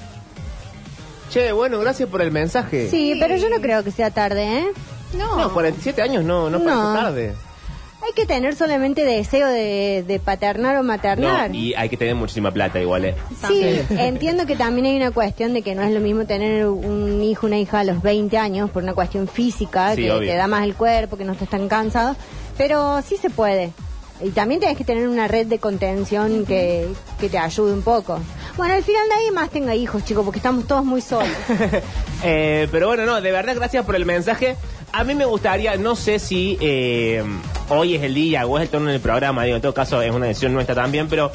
[1.30, 2.90] Che, bueno, gracias por el mensaje.
[2.90, 4.66] Sí, pero yo no creo que sea tarde, ¿eh?
[5.16, 5.36] No.
[5.38, 6.92] No, 47 años no, no parece No.
[6.94, 7.34] tarde.
[8.06, 11.50] Hay que tener solamente deseo de, de paternar o maternar.
[11.50, 13.14] No, y hay que tener muchísima plata igual, ¿eh?
[13.48, 17.20] Sí, entiendo que también hay una cuestión de que no es lo mismo tener un
[17.22, 20.30] hijo, una hija a los 20 años por una cuestión física, Sí, que obvio.
[20.30, 22.14] te da más el cuerpo, que no estás tan cansado,
[22.56, 23.72] pero sí se puede.
[24.22, 26.86] Y también tienes que tener una red de contención que,
[27.20, 28.18] que te ayude un poco.
[28.56, 31.28] Bueno, al final nadie más tenga hijos, chicos, porque estamos todos muy solos.
[32.24, 34.56] Eh, pero bueno, no, de verdad, gracias por el mensaje.
[34.92, 37.22] A mí me gustaría, no sé si eh,
[37.68, 40.10] hoy es el día o es el turno del programa, digo, en todo caso es
[40.12, 41.30] una decisión nuestra también, pero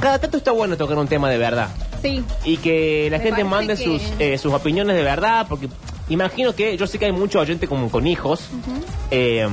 [0.00, 1.68] cada tanto está bueno tocar un tema de verdad.
[2.02, 2.22] Sí.
[2.44, 5.68] Y que la Me gente mande que- sus, eh, sus opiniones de verdad, porque
[6.08, 8.48] imagino que yo sé que hay mucho oyente como con hijos.
[9.10, 9.46] eh,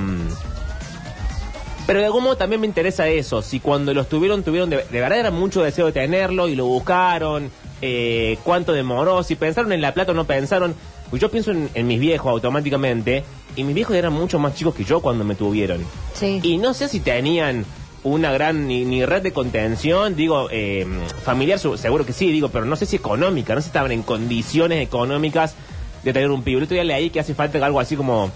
[1.88, 5.00] pero de algún modo también me interesa eso, si cuando los tuvieron, tuvieron de, de
[5.02, 7.52] verdad era mucho deseo de tenerlo y lo buscaron,
[7.82, 10.76] eh, cuánto demoró, si pensaron en la plata o no pensaron.
[11.10, 13.26] Pues yo pienso en, en mis viejos automáticamente,
[13.56, 15.84] y mis viejos eran mucho más chicos que yo cuando me tuvieron.
[16.14, 16.40] Sí.
[16.44, 17.66] Y no sé si tenían
[18.04, 20.88] una gran ni, ni red de contención, digo, eh,
[21.24, 24.02] familiar, seguro que sí, digo, pero no sé si económica, no sé si estaban en
[24.04, 25.56] condiciones económicas
[26.04, 26.58] de tener un pibe.
[26.58, 28.32] El otro día leí que hace falta algo así como,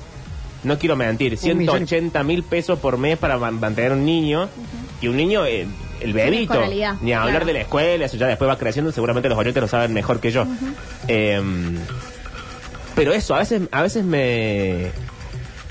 [0.64, 1.78] no quiero mentir, Un millón.
[1.88, 4.50] 180 mil pesos por mes para man- mantener un niño.
[5.02, 5.68] Y un niño, eh,
[6.00, 6.62] el bebito,
[7.02, 7.46] ni hablar claro.
[7.46, 10.32] de la escuela, eso ya después va creciendo, seguramente los oyentes lo saben mejor que
[10.32, 10.46] yo.
[11.08, 11.42] Eh,
[12.96, 14.92] pero eso, a veces, a veces me...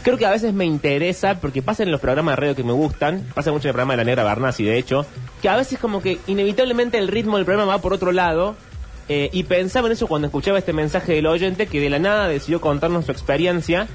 [0.02, 2.72] Creo que a veces me interesa, porque pasa en los programas de radio que me
[2.72, 5.06] gustan, pasa mucho en el programa de la Negra Barnasi, de hecho,
[5.40, 8.54] que a veces como que inevitablemente el ritmo del programa va por otro lado,
[9.08, 12.28] eh, y pensaba en eso cuando escuchaba este mensaje del oyente, que de la nada
[12.28, 13.88] decidió contarnos su experiencia,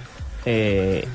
[0.46, 1.06] eh,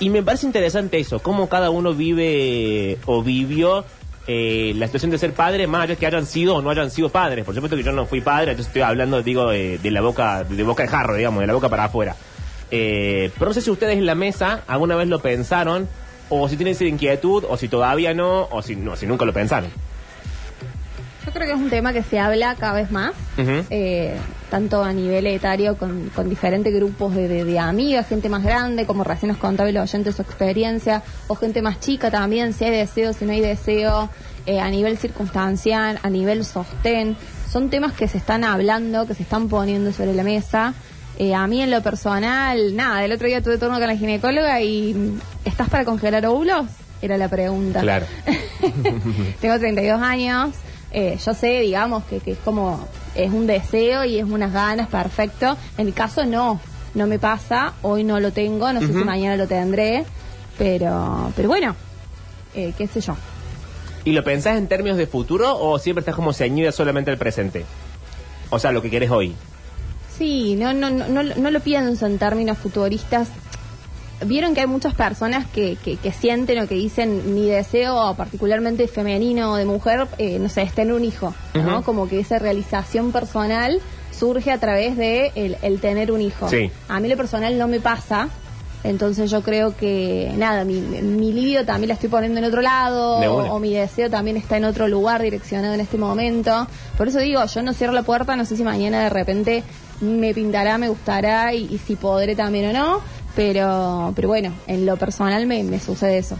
[0.00, 3.84] y me parece interesante eso, cómo cada uno vive o vivió
[4.26, 7.08] eh, la situación de ser padre, más allá que hayan sido o no hayan sido
[7.08, 7.44] padres.
[7.44, 10.44] Por supuesto que yo no fui padre, entonces estoy hablando, digo, eh, de la boca,
[10.44, 12.14] de boca de jarro, digamos, de la boca para afuera.
[12.70, 15.88] Eh, pero no sé si ustedes en la mesa alguna vez lo pensaron,
[16.28, 19.32] o si tienen esa inquietud, o si todavía no, o si, no, si nunca lo
[19.32, 19.70] pensaron.
[21.26, 24.16] Yo creo que es un tema que se habla cada vez más, eh,
[24.52, 28.84] tanto a nivel etario con, con diferentes grupos de, de- de amigas, gente más grande,
[28.84, 32.70] como recién nos contaba el oyente su experiencia, o gente más chica también, si hay
[32.70, 34.10] deseo, si no hay deseo,
[34.44, 37.16] eh, a nivel circunstancial, a nivel sostén.
[37.50, 40.74] Son temas que se están hablando, que se están poniendo sobre la mesa.
[41.18, 44.60] Eh, a mí en lo personal, nada, el otro día tuve turno con la ginecóloga
[44.60, 46.66] y ¿estás para congelar óvulos?
[47.00, 47.80] Era la pregunta.
[47.80, 48.04] Claro.
[49.40, 50.50] Tengo 32 años.
[50.92, 54.88] eh, yo sé, digamos, que, que es como, es un deseo y es unas ganas,
[54.88, 55.56] perfecto.
[55.78, 56.60] En mi caso no,
[56.94, 60.04] no me pasa, hoy no lo tengo, no sé si mañana lo tendré,
[60.58, 61.74] pero, pero bueno,
[62.54, 63.16] eh, qué sé yo.
[64.04, 67.64] ¿Y lo pensás en términos de futuro o siempre estás como ceñida solamente al presente?
[68.50, 69.34] O sea, lo que querés hoy.
[70.16, 73.28] Sí, no, no, no, no, no lo pienso en términos futuristas.
[74.26, 78.88] Vieron que hay muchas personas que, que, que sienten o que dicen mi deseo particularmente
[78.88, 81.82] femenino o de mujer, eh, no sé, es tener un hijo, ¿no?
[81.82, 83.80] Como que esa realización personal
[84.10, 86.48] surge a través de el, el tener un hijo.
[86.48, 86.70] Sí.
[86.88, 88.28] A mí lo personal no me pasa,
[88.84, 93.18] entonces yo creo que, nada, mi, mi libido también la estoy poniendo en otro lado,
[93.18, 96.66] o mi deseo también está en otro lugar direccionado en este momento.
[96.98, 99.62] Por eso digo, yo no cierro la puerta, no sé si mañana de repente
[100.00, 103.00] me pintará, me gustará y, y si podré también o no,
[103.34, 106.36] pero, pero bueno, en lo personal me, me sucede eso.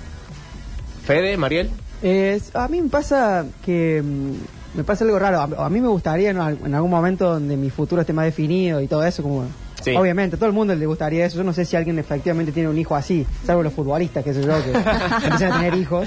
[1.05, 1.70] Fede, Mariel.
[2.02, 5.40] Es- a mí me pasa que mm, me pasa algo raro.
[5.40, 8.24] A, a mí me gustaría en, al- en algún momento donde mi futuro esté más
[8.24, 9.44] definido y todo eso, como
[9.83, 9.96] Sí.
[9.96, 11.38] obviamente a todo el mundo le gustaría eso.
[11.38, 14.40] Yo no sé si alguien efectivamente tiene un hijo así, salvo los futbolistas, que sé
[14.42, 14.70] yo, que
[15.24, 16.07] empiezan a tener hijos.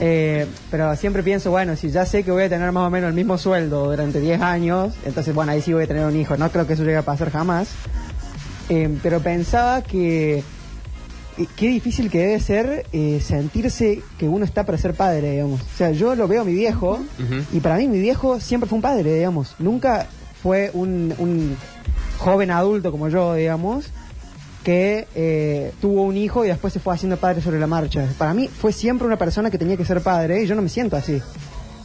[0.00, 3.08] Eh, pero siempre pienso, bueno, si ya sé que voy a tener más o menos
[3.08, 6.36] el mismo sueldo durante 10 años, entonces bueno, ahí sí voy a tener un hijo.
[6.38, 7.68] No creo que eso llegue a pasar jamás.
[8.68, 14.64] Eh, pero pensaba que eh, qué difícil que debe ser eh, sentirse que uno está
[14.64, 15.62] para ser padre, digamos.
[15.62, 17.00] O sea, yo lo veo a mi viejo
[17.52, 19.54] y para mí mi viejo siempre fue un padre, digamos.
[19.58, 20.06] Nunca
[20.42, 21.56] fue un, un
[22.18, 23.90] joven adulto como yo, digamos,
[24.64, 28.06] que eh, tuvo un hijo y después se fue haciendo padre sobre la marcha.
[28.18, 30.68] Para mí fue siempre una persona que tenía que ser padre y yo no me
[30.68, 31.22] siento así.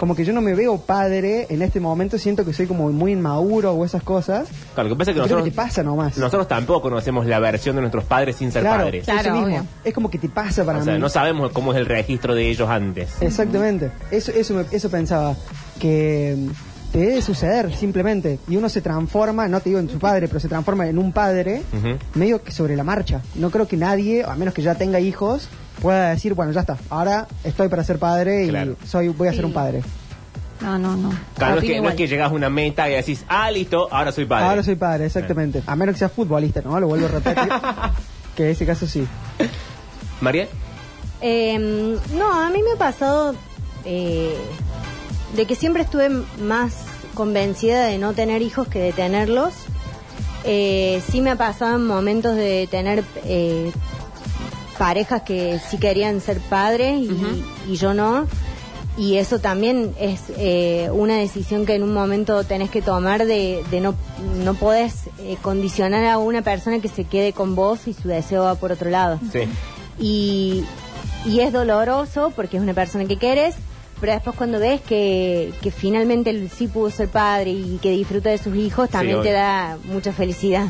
[0.04, 3.13] Como que yo no me veo padre en este momento, siento que soy como muy
[3.13, 4.50] inmaduro o esas cosas.
[4.74, 6.18] Claro, lo que pasa es que que nosotros, te pasa nomás.
[6.18, 9.04] nosotros tampoco conocemos la versión de nuestros padres sin ser claro, padres.
[9.08, 9.48] eso Claro, mismo.
[9.48, 9.66] obvio.
[9.86, 11.00] Es como que te pasa para o sea, mí.
[11.00, 13.13] no sabemos cómo es el registro de ellos antes.
[13.22, 13.92] Exactamente.
[14.12, 15.38] Eso, eso, me- eso pensaba.
[15.80, 18.39] Que mm, te debe suceder simplemente.
[18.50, 21.13] Y uno se transforma, no te digo en su padre, pero se transforma en un
[21.13, 21.63] padre
[22.13, 23.22] medio que sobre la marcha.
[23.36, 25.48] No creo que nadie, a menos que ya tenga hijos,
[25.82, 26.78] pueda decir, bueno, ya está.
[26.90, 28.76] Ahora estoy para ser padre y Claro.
[28.86, 29.46] soy, voy a ser Sí.
[29.46, 29.82] un padre.
[30.62, 31.10] No, no, no.
[31.36, 31.92] Claro, no es, Opino que, no igual.
[31.94, 34.46] es que llegas a una meta y decís, ah, listo, ahora soy padre.
[34.46, 35.62] Ahora soy padre, exactamente.
[35.68, 36.80] A menos que sea futbolista, ¿no?
[36.80, 37.50] Lo vuelvo a repetir.
[38.36, 39.06] que en ese caso sí.
[40.22, 40.48] María,
[41.22, 41.58] Eh,
[42.14, 43.36] no, a mí me ha pasado
[43.86, 44.36] eh,
[45.36, 46.74] de que siempre estuve más
[47.14, 49.54] convencida de no tener hijos que de tenerlos.
[50.46, 53.72] Eh, sí me ha pasado en momentos de tener eh,
[54.84, 58.28] parejas que sí querían ser padres y, y yo no.
[58.98, 63.63] Y eso también es eh, una decisión que en un momento tenés que tomar de,
[63.72, 63.96] de no,
[64.43, 68.43] no podés eh, condicionar a una persona que se quede con vos y su deseo
[68.43, 69.43] va por otro lado sí.
[70.00, 70.65] y,
[71.26, 73.56] y es doloroso porque es una persona que quieres,
[74.02, 78.32] pero después cuando ves que, que finalmente él sí pudo ser padre y que disfruta
[78.32, 80.67] de sus hijos, también te da mucha felicidad.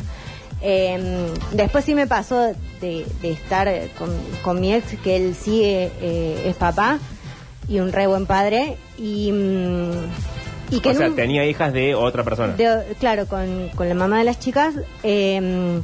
[0.66, 2.40] Eh, después sí me pasó
[2.80, 4.10] de, de estar con,
[4.42, 6.98] con mi ex, que él sí eh, es papá
[7.68, 9.90] y un re buen padre, y, mm,
[10.70, 12.54] y que O sea, un- tenía hijas de otra persona.
[12.54, 14.74] de- claro, con, con la mamá de las chicas.
[15.02, 15.80] eh,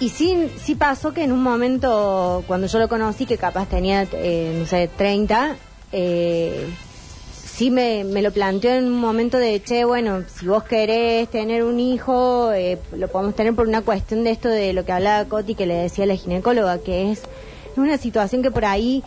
[0.00, 4.06] y sí, sí pasó que en un momento, cuando yo lo conocí, que capaz tenía,
[4.12, 5.56] eh, no sé, 30,
[5.90, 6.68] eh,
[7.58, 11.64] sí me, me lo planteó en un momento de, che, bueno, si vos querés tener
[11.64, 15.28] un hijo, eh, lo podemos tener por una cuestión de esto de lo que hablaba
[15.28, 17.22] Coti, que le decía la ginecóloga, que es
[17.76, 19.02] una situación que por ahí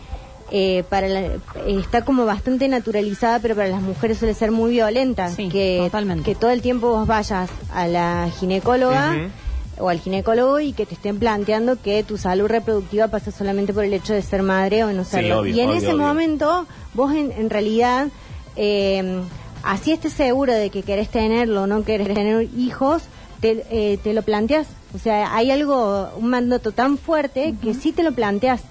[0.54, 1.38] eh, para la- eh,
[1.80, 5.30] está como bastante naturalizada, pero para las mujeres suele ser muy violenta.
[5.30, 6.24] Sí, que, totalmente.
[6.24, 9.30] que todo el tiempo vos vayas a la ginecóloga
[9.78, 13.84] o al ginecólogo y que te estén planteando que tu salud reproductiva pasa solamente por
[13.84, 15.46] el hecho de ser madre o no serlo.
[15.46, 16.06] y en obvio, ese obvio.
[16.06, 18.08] momento, vos en, en realidad,
[18.56, 19.20] eh,
[19.62, 23.02] así estés seguro de que querés tenerlo o no querés tener hijos,
[23.40, 24.66] te, eh, te lo planteas.
[24.94, 28.62] O sea, hay algo, un mandato tan fuerte que sí te lo planteas.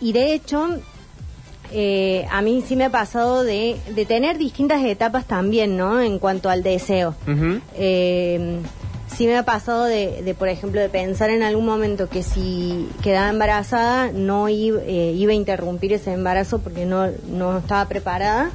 [0.00, 0.80] Y de hecho,
[1.72, 6.00] eh, a mí sí me ha pasado de, de tener distintas etapas también, ¿no?
[6.00, 7.14] En cuanto al deseo.
[7.76, 8.58] Eh,
[9.06, 12.88] sí me ha pasado de, de, por ejemplo, de pensar en algún momento que si
[13.02, 18.50] quedaba embarazada no iba, eh, iba a interrumpir ese embarazo porque no, no estaba preparada.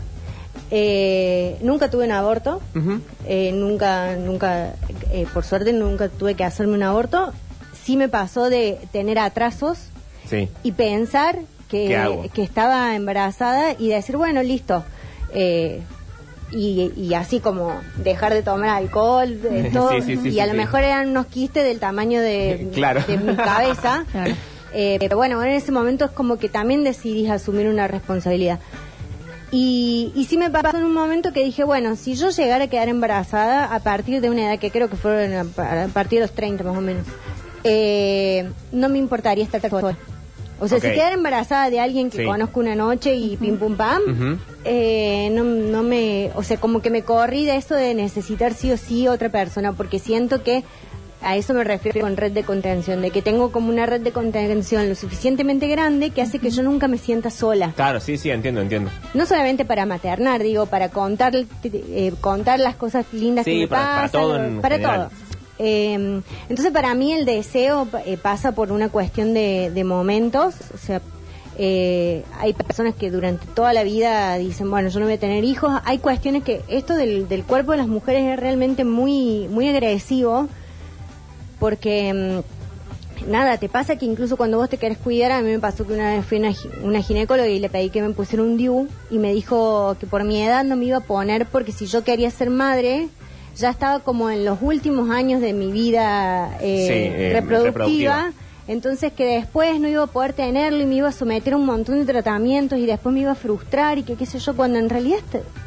[0.70, 2.62] Eh, nunca tuve un aborto,
[3.26, 4.74] eh, nunca, nunca,
[5.12, 7.32] eh, por suerte nunca tuve que hacerme un aborto.
[7.84, 9.78] Sí me pasó de tener atrasos
[10.30, 10.50] Sí.
[10.64, 14.84] y pensar ¿Qué que, que estaba embarazada y decir, bueno, listo.
[15.34, 15.82] eh,
[16.50, 20.48] y, y así como dejar de tomar alcohol, de todo, Sí, sí, sí, y a
[20.48, 23.04] lo mejor eran unos quistes del tamaño de, Claro.
[23.08, 24.06] de mi cabeza.
[24.12, 24.34] Claro.
[24.74, 28.60] Eh, pero bueno, en ese momento es como que también decidís asumir una responsabilidad.
[29.52, 32.68] Y, y sí me pasó en un momento que dije, bueno, si yo llegara a
[32.68, 36.26] quedar embarazada a partir de una edad que creo que fueron a, a partir de
[36.28, 37.06] los 30 más o menos,
[37.64, 39.98] eh, no me importaría estar sola.
[40.60, 42.26] O sea, si quedara embarazada de alguien que Sí.
[42.26, 46.90] conozco una noche y pim pum pam, eh, no, no me, o sea, como que
[46.90, 50.64] me corrí de eso de necesitar sí o sí otra persona, porque siento que
[51.22, 54.12] a eso me refiero con red de contención, de que tengo como una red de
[54.12, 57.74] contención lo suficientemente grande que hace que yo nunca me sienta sola.
[57.76, 58.92] Claro, sí, sí, entiendo, entiendo.
[59.14, 63.68] No solamente para maternar, digo, para contar, eh, contar las cosas lindas Sí, que me
[63.68, 65.10] para- para pasan, todo en para general.
[65.10, 65.18] todo.
[65.60, 70.78] Eh, entonces, para mí el deseo eh, pasa por una cuestión de, de momentos, o
[70.78, 71.02] sea,
[71.58, 75.44] eh, hay personas que durante toda la vida dicen, bueno, yo no voy a tener
[75.44, 75.72] hijos.
[75.86, 80.48] Hay cuestiones que esto del, del cuerpo de las mujeres es realmente muy, muy agresivo,
[81.60, 82.14] porque
[83.26, 85.86] mm, nada, te pasa que incluso cuando vos te querés cuidar, a mí me pasó
[85.86, 88.58] que una vez fui a una, una ginecóloga y le pedí que me pusiera un
[88.58, 91.86] DIU y me dijo que por mi edad no me iba a poner porque si
[91.88, 93.08] yo quería ser madre,
[93.56, 96.94] ya estaba como en los últimos años de mi vida eh, Sí,
[97.24, 97.64] eh, reproductiva.
[97.72, 98.32] reproductiva.
[98.68, 101.66] Entonces que después no iba a poder tenerlo y me iba a someter a un
[101.66, 104.78] montón de tratamientos y después me iba a frustrar y que qué sé yo, cuando
[104.78, 105.20] en realidad,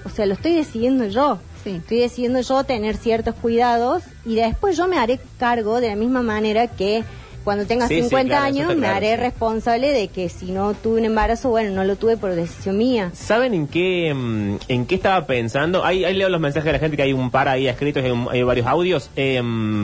[0.04, 1.38] o sea, lo estoy decidiendo yo.
[1.64, 1.70] Sí.
[1.76, 6.22] Estoy decidiendo yo tener ciertos cuidados y después yo me haré cargo de la misma
[6.22, 7.02] manera que
[7.44, 9.16] cuando tenga Sí, sí, 50 claro, eso años me claro, haré sí.
[9.16, 13.10] responsable de que si no tuve un embarazo, bueno, no lo tuve por decisión mía.
[13.14, 15.82] ¿Saben en qué mm, en qué estaba pensando?
[15.82, 18.10] Ahí, ahí leo los mensajes de la gente que hay un par ahí escritos, hay,
[18.10, 19.08] un- hay varios audios.
[19.16, 19.40] Eh,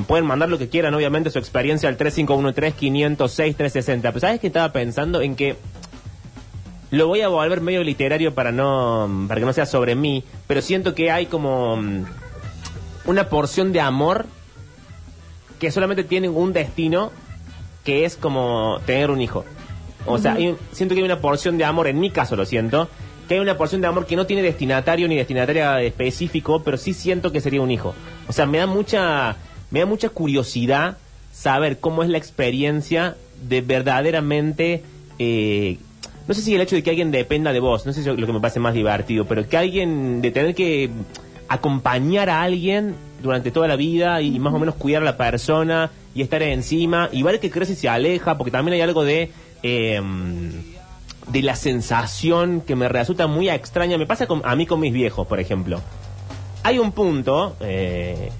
[0.06, 4.00] pueden mandar lo que quieran, obviamente, su experiencia al 3513-506-360.
[4.02, 5.22] Pero ¿sabes qué estaba pensando?
[5.22, 5.56] En que
[6.96, 10.62] lo voy a volver medio literario para no para que no sea sobre mí, pero
[10.62, 12.04] siento que hay como mm,
[13.06, 14.26] una porción de amor
[15.58, 17.12] que solamente tiene un destino
[17.84, 19.44] que es como tener un hijo.
[20.06, 22.88] O sea, hay siento que hay una porción de amor, en mi caso lo siento,
[23.28, 26.92] que hay una porción de amor que no tiene destinatario ni destinataria específico, pero sí
[26.92, 27.94] siento que sería un hijo.
[28.28, 29.36] O sea, me da mucha,
[29.70, 30.98] me da mucha curiosidad
[31.32, 34.82] saber cómo es la experiencia de verdaderamente,
[35.18, 35.78] eh,
[36.26, 38.18] no sé si el hecho de que alguien dependa de vos, no sé si es
[38.18, 40.90] lo que me parece más divertido, pero que alguien, de tener que
[41.48, 45.90] acompañar a alguien durante toda la vida y más o menos cuidar a la persona
[46.14, 49.30] y estar encima, y ver que crece y se aleja, porque también hay algo de...
[49.62, 50.00] eh,
[51.26, 53.98] de la sensación que me resulta muy extraña.
[53.98, 55.80] Me pasa con- a mí con mis viejos, por ejemplo.
[56.62, 58.30] Hay un punto eh,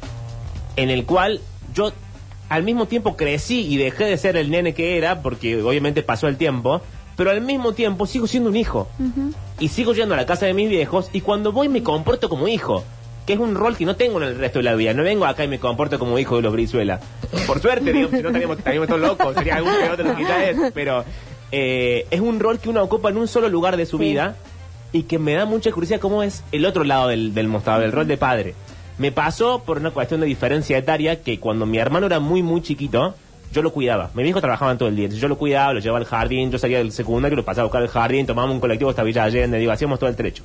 [0.76, 1.40] en el cual
[1.74, 1.90] yo
[2.48, 6.28] al mismo tiempo crecí y dejé de ser el nene que era, porque obviamente pasó
[6.28, 6.80] el tiempo,
[7.16, 8.88] pero al mismo tiempo sigo siendo un hijo.
[9.58, 12.46] Y sigo yendo a la casa de mis viejos y cuando voy me comporto como
[12.48, 12.84] hijo.
[13.26, 14.94] Que es un rol que no tengo en el resto de la vida.
[14.94, 17.00] No vengo acá y me comporto como hijo de los Brizuela.
[17.48, 19.34] Por suerte, digo, si no estaríamos, estaríamos todos locos.
[19.34, 20.56] Sería algún peor de lo que ya es.
[20.72, 21.04] Pero
[21.50, 24.04] eh, es un rol que uno ocupa en un solo lugar de su Sí.
[24.04, 24.36] vida
[24.92, 27.90] y que me da mucha curiosidad cómo es el otro lado del, del mostrador, el
[27.92, 28.54] rol de padre.
[28.98, 32.62] Me pasó por una cuestión de diferencia etaria que cuando mi hermano era muy, muy
[32.62, 33.14] chiquito,
[33.52, 34.10] yo lo cuidaba.
[34.14, 35.04] Mi viejo trabajaban todo el día.
[35.04, 37.66] Entonces yo lo cuidaba, lo llevaba al jardín, yo salía del secundario, lo pasaba a
[37.66, 40.42] buscar al jardín, tomábamos un colectivo hasta Villa Allende, digo, hacíamos todo el trecho.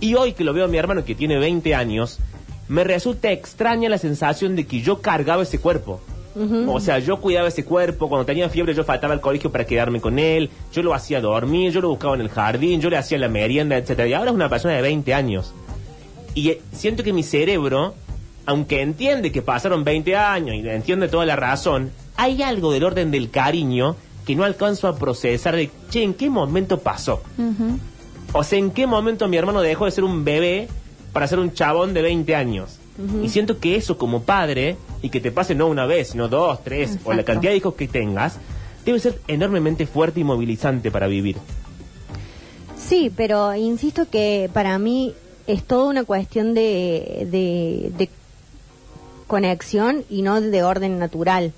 [0.00, 2.18] Y hoy que lo veo a mi hermano que tiene 20 años,
[2.68, 6.00] me resulta extraña la sensación de que yo cargaba ese cuerpo.
[6.68, 10.00] O sea, yo cuidaba ese cuerpo, cuando tenía fiebre yo faltaba al colegio para quedarme
[10.00, 13.18] con él, yo lo hacía dormir, yo lo buscaba en el jardín, yo le hacía
[13.18, 14.08] la merienda, etcétera.
[14.08, 15.52] Y ahora es una persona de 20 años.
[16.34, 17.94] Y eh, siento que mi cerebro,
[18.46, 23.10] aunque entiende que pasaron 20 años y entiende toda la razón, hay algo del orden
[23.10, 27.22] del cariño que no alcanzo a procesar de, che, ¿en qué momento pasó?
[28.34, 30.68] O sea, ¿en qué momento mi hermano dejó de ser un bebé
[31.14, 32.78] para ser un chabón de 20 años?
[33.24, 36.62] Y siento que eso como padre, y que te pase no una vez, sino dos,
[36.62, 38.36] tres, o la cantidad de hijos que tengas,
[38.84, 41.38] debe ser enormemente fuerte y movilizante para vivir.
[42.78, 45.14] Sí, pero insisto que para mí
[45.46, 48.10] es toda una cuestión de, de, de
[49.26, 51.54] conexión y no de orden natural.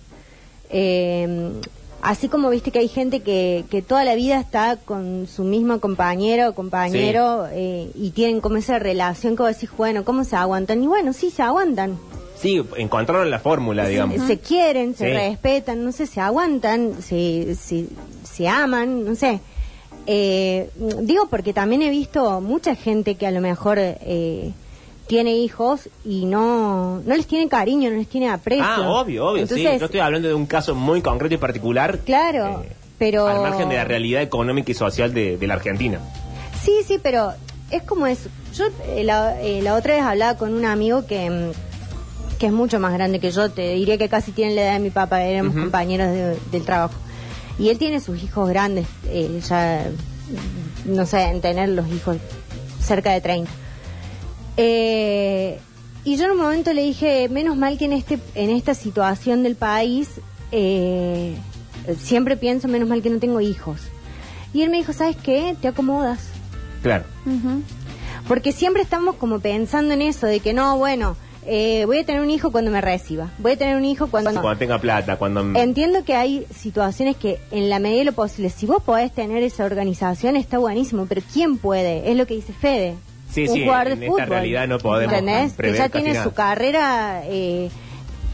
[0.72, 1.52] Eh,
[2.00, 5.78] así como viste que hay gente que, que toda la vida está con su mismo
[5.80, 10.34] compañero o compañero eh, y tienen como esa relación que vos decís, bueno, ¿cómo se
[10.36, 10.82] aguantan?
[10.82, 11.98] Y bueno, sí, se aguantan.
[12.36, 14.16] Sí, encontraron la fórmula, digamos.
[14.22, 15.12] Se, se quieren, se Sí.
[15.12, 17.86] respetan, no sé, se aguantan, se, se,
[18.24, 19.38] se aman, no sé.
[20.06, 20.68] Eh,
[21.02, 24.50] digo porque también he visto mucha gente que a lo mejor eh,
[25.06, 28.64] tiene hijos y no, no les tiene cariño, no les tiene aprecio.
[28.64, 29.54] Ah, obvio, obvio, sí.
[29.54, 31.98] Entonces, Yo estoy hablando de un caso muy concreto y particular.
[32.00, 33.26] Claro, eh, pero...
[33.26, 35.98] Al margen de la realidad económica y social de, de la Argentina.
[36.62, 37.32] Sí, sí, pero
[37.70, 38.28] es como eso.
[38.54, 42.52] Yo eh, la, eh, la otra vez hablaba con un amigo que, mm, que es
[42.52, 45.22] mucho más grande que yo, te diría que casi tiene la edad de mi papá,
[45.24, 46.94] éramos compañeros de- del trabajo.
[47.58, 48.86] Y él tiene sus hijos grandes,
[49.48, 49.84] ya,
[50.86, 52.16] no sé, en tener los hijos
[52.80, 53.50] cerca de 30.
[54.56, 55.58] Eh,
[56.04, 59.42] y yo en un momento le dije, menos mal que en este en esta situación
[59.42, 61.36] del país, eh,
[61.98, 63.80] siempre pienso, menos mal que no tengo hijos.
[64.52, 65.56] Y él me dijo, ¿sabes qué?
[65.60, 66.28] Te acomodas.
[66.82, 67.04] Claro.
[68.28, 72.20] Porque siempre estamos como pensando en eso, de que no, bueno, eh, voy a tener
[72.20, 73.30] un hijo cuando me reciba.
[73.38, 74.30] Voy a tener un hijo cuando...
[74.32, 75.40] Cuando tenga plata, cuando...
[75.58, 79.42] Entiendo que hay situaciones que en la medida de lo posible, si vos podés tener
[79.42, 82.10] esa organización, está buenísimo, pero ¿quién puede?
[82.10, 82.96] Es lo que dice Fede.
[83.32, 84.28] Sí, un sí, jugador en de esta fútbol.
[84.28, 85.52] realidad no podemos ¿Entendés?
[85.54, 86.24] Que ya tiene nada.
[86.24, 87.70] su carrera eh,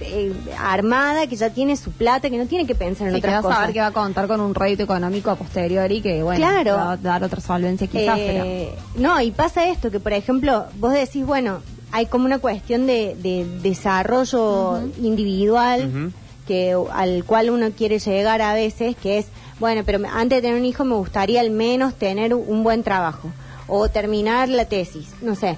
[0.01, 3.27] eh, armada, que ya tiene su plata, que no tiene que pensar en Sí, que
[3.29, 3.59] otras vas a cosas.
[3.61, 6.75] saber que va a contar con un rédito económico a posteriori que, bueno, Claro.
[6.77, 10.93] va a dar otra solvencia quizás, Eh, No, y pasa esto, que por ejemplo, vos
[10.93, 11.61] decís, bueno,
[11.93, 16.13] hay como una cuestión de, de desarrollo individual
[16.47, 19.27] que al cual uno quiere llegar a veces, que es,
[19.61, 22.83] bueno, pero me- antes de tener un hijo me gustaría al menos tener un buen
[22.83, 23.31] trabajo
[23.69, 25.57] o terminar la tesis, no sé.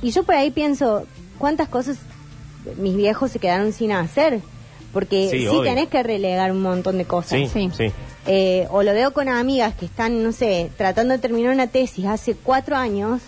[0.00, 1.04] Y yo por ahí pienso,
[1.38, 1.98] ¿cuántas cosas
[2.76, 4.40] mis viejos se quedaron sin hacer?
[4.92, 7.38] Porque Sí, sí, tenés que relegar un montón de cosas.
[7.38, 7.70] Sí, sí.
[7.76, 7.92] Sí.
[8.26, 12.06] Eh, o lo veo con amigas que están, no sé, tratando de terminar una tesis
[12.06, 13.20] hace cuatro años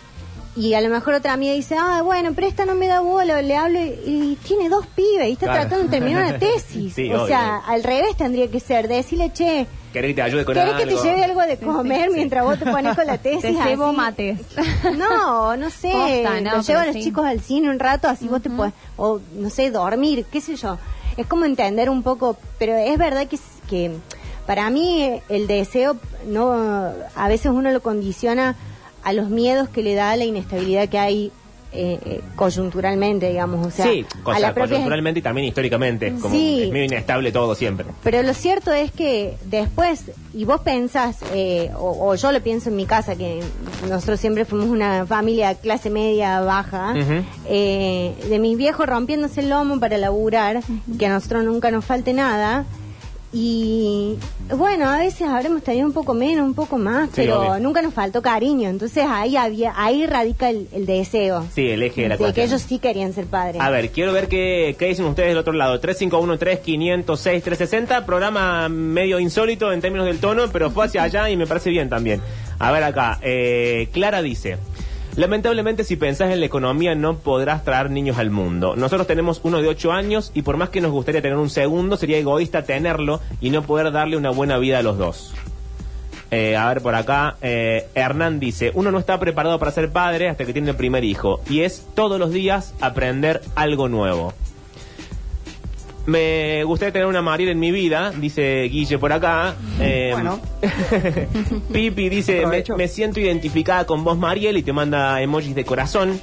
[0.57, 3.41] y a lo mejor otra amiga dice, ah, bueno, pero esta no me da bola,
[3.41, 5.61] le hablo y, y tiene dos pibes y está Claro.
[5.63, 6.93] tratando de terminar una tesis.
[6.95, 7.27] Sí, o obvio.
[7.29, 10.87] sea, al revés tendría que ser, decirle, che, ¿Querés que te ayude con ¿querés que
[10.87, 13.43] te lleve algo de comer mientras vos te pones con la tesis?
[13.43, 13.77] Te así?
[13.77, 14.39] mates.
[14.97, 15.91] No, no sé,
[16.25, 17.03] Posta, no, lo llevo a los sí.
[17.05, 20.57] chicos al cine un rato, así vos te puedes, o no sé, dormir, qué sé
[20.57, 20.79] yo.
[21.17, 23.93] Es como entender un poco, pero es verdad que, que
[24.47, 25.97] para mí el deseo,
[26.27, 26.53] no
[27.15, 28.57] a veces uno lo condiciona
[29.03, 31.33] a los miedos que le da la inestabilidad que hay
[31.73, 35.47] eh, eh, coyunturalmente, digamos, o sea, sí, a o sea, la propia coyunturalmente y también
[35.47, 36.13] históricamente.
[36.21, 36.65] Como Sí.
[36.65, 37.87] Es medio inestable todo siempre.
[38.03, 42.71] pero lo cierto es que después, y vos pensás, eh, o, o yo lo pienso
[42.71, 43.41] en mi casa, que
[43.89, 46.93] nosotros siempre fuimos una familia clase media baja,
[47.47, 50.63] eh, de mis viejos rompiéndose el lomo para laburar,
[50.99, 52.65] que a nosotros nunca nos falte nada,
[53.33, 54.17] Y
[54.57, 57.61] bueno, a veces habremos tenido un poco menos, un poco más, Sí, pero obvio.
[57.61, 58.69] nunca nos faltó cariño.
[58.69, 61.47] Entonces ahí había, ahí radica el, el deseo.
[61.55, 63.63] Sí, el eje de la de que ellos sí querían ser padres.
[63.63, 65.81] A ver, quiero ver qué, qué dicen ustedes del otro lado.
[65.81, 71.71] 351-3506-360, programa medio insólito en términos del tono, pero fue hacia allá y me parece
[71.71, 72.21] bien también.
[72.59, 74.59] A ver acá, eh, Clara dice...
[75.17, 78.77] Lamentablemente, si pensás en la economía, no podrás traer niños al mundo.
[78.77, 81.97] Nosotros tenemos uno de 8 años y por más que nos gustaría tener un segundo,
[81.97, 85.35] sería egoísta tenerlo y no poder darle una buena vida a los dos.
[86.31, 90.29] Eh, a ver por acá, eh, Hernán dice, uno no está preparado para ser padre
[90.29, 94.33] hasta que tiene el primer hijo y es todos los días aprender algo nuevo.
[96.11, 99.55] Me gustaría tener una Mariel en mi vida, dice Guille por acá.
[99.79, 100.41] Eh, Bueno.
[101.73, 102.45] Pipi dice,
[102.77, 106.21] me, siento identificada con vos Mariel y te manda emojis de corazón.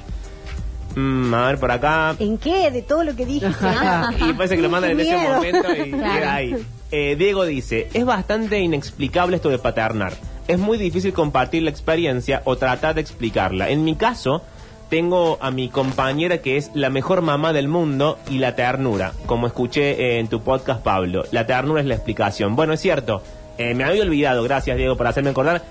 [0.94, 2.14] Mm, a ver por acá.
[2.18, 2.70] ¿En qué?
[2.70, 3.46] De todo lo que dije.
[4.28, 6.14] Y parece que lo mandan en ese momento y Claro.
[6.20, 6.54] queda ahí.
[6.90, 10.12] Eh, Diego dice, es bastante inexplicable esto de paternar.
[10.48, 13.70] Es muy difícil compartir la experiencia o tratar de explicarla.
[13.70, 14.42] En mi caso,
[14.88, 19.46] tengo a mi compañera que es la mejor mamá del mundo y la ternura, como
[19.46, 21.24] escuché en tu podcast, Pablo.
[21.30, 22.56] La ternura es la explicación.
[22.56, 23.22] Bueno, es cierto.
[23.58, 25.62] Eh, me había olvidado, gracias Diego por hacerme acordar.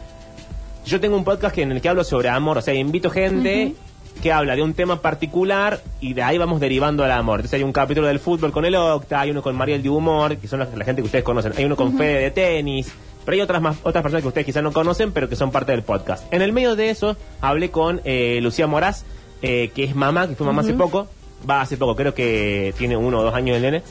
[0.86, 3.74] Yo tengo un podcast en el que hablo sobre amor, o sea, invito gente
[4.22, 7.40] que habla de un tema particular y de ahí vamos derivando al amor.
[7.40, 10.38] Entonces hay un capítulo del fútbol con el Octa, hay uno con Mariel de humor,
[10.38, 12.94] que son la, la gente que ustedes conocen, hay uno con Fede de tenis,
[13.28, 15.74] pero hay otras más otras personas que ustedes quizás no conocen, pero que son parte
[15.74, 16.24] del podcast.
[16.34, 19.04] En el medio de eso hablé con eh, Lucía Moraz,
[19.42, 21.10] eh, que es mamá, que fue mamá hace poco,
[21.48, 23.84] va hace poco, creo que tiene uno o dos años el nene.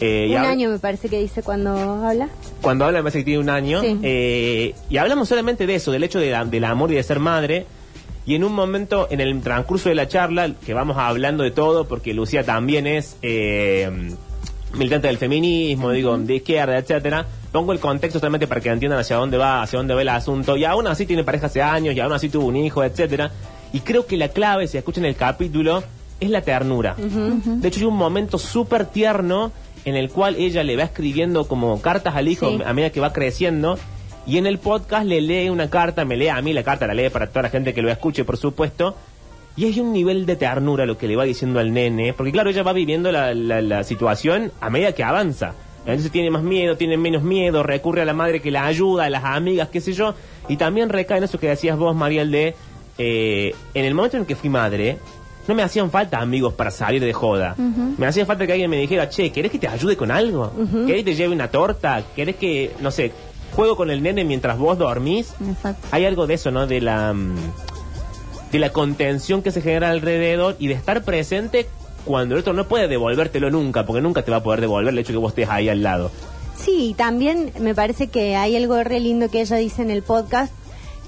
[0.00, 1.70] Eh, Un año me parece que dice cuando
[2.04, 2.28] habla.
[2.60, 3.80] cuando habla me parece que tiene un año.
[3.80, 3.98] Sí.
[4.02, 7.20] eh, y hablamos solamente de eso, del hecho de la- del amor y de ser
[7.20, 7.64] madre.
[8.26, 11.86] Y en un momento, en el transcurso de la charla, que vamos hablando de todo,
[11.86, 13.88] porque Lucía también es eh,
[14.74, 17.26] militante del feminismo, digo, de izquierda, etcétera.
[17.54, 20.56] Pongo el contexto solamente para que entiendan hacia dónde va, hacia dónde va el asunto.
[20.56, 23.30] Y aún así tiene pareja hace años, y aún así tuvo un hijo, etcétera.
[23.72, 25.84] Y creo que la clave, si escuchan el capítulo,
[26.18, 26.96] es la ternura.
[26.98, 29.52] De hecho, hay un momento súper tierno
[29.84, 32.58] en el cual ella le va escribiendo como cartas al hijo Sí.
[32.66, 33.78] a medida que va creciendo.
[34.26, 36.94] Y en el podcast le lee una carta, me lee a mí la carta, la
[36.94, 38.96] lee para toda la gente que lo escuche, por supuesto.
[39.56, 42.50] Y hay un nivel de ternura lo que le va diciendo al nene, porque claro,
[42.50, 45.52] ella va viviendo la, la- la situación a medida que avanza.
[45.86, 49.10] Entonces tiene más miedo, tiene menos miedo, recurre a la madre que la ayuda, a
[49.10, 50.14] las amigas, qué sé yo.
[50.48, 52.54] Y también recae en eso que decías vos, Mariel, de
[52.96, 54.98] eh, en el momento en que fui madre,
[55.46, 57.54] no me hacían falta amigos para salir de joda.
[57.98, 60.50] Me hacía falta que alguien me dijera, che, ¿querés que te ayude con algo?
[60.86, 62.02] ¿Querés que te lleve una torta?
[62.16, 63.12] ¿Querés que, no sé,
[63.54, 65.34] juego con el nene mientras vos dormís?
[65.46, 65.86] Exacto.
[65.90, 66.66] Hay algo de eso, ¿no?
[66.66, 67.36] De la, mm,
[68.52, 71.66] de la contención que se genera alrededor y de estar presente
[72.04, 74.98] cuando el otro no puede devolvértelo nunca, porque nunca te va a poder devolver el
[74.98, 76.10] hecho que vos estés ahí al lado.
[76.56, 80.02] Sí, y también me parece que hay algo re lindo que ella dice en el
[80.02, 80.52] podcast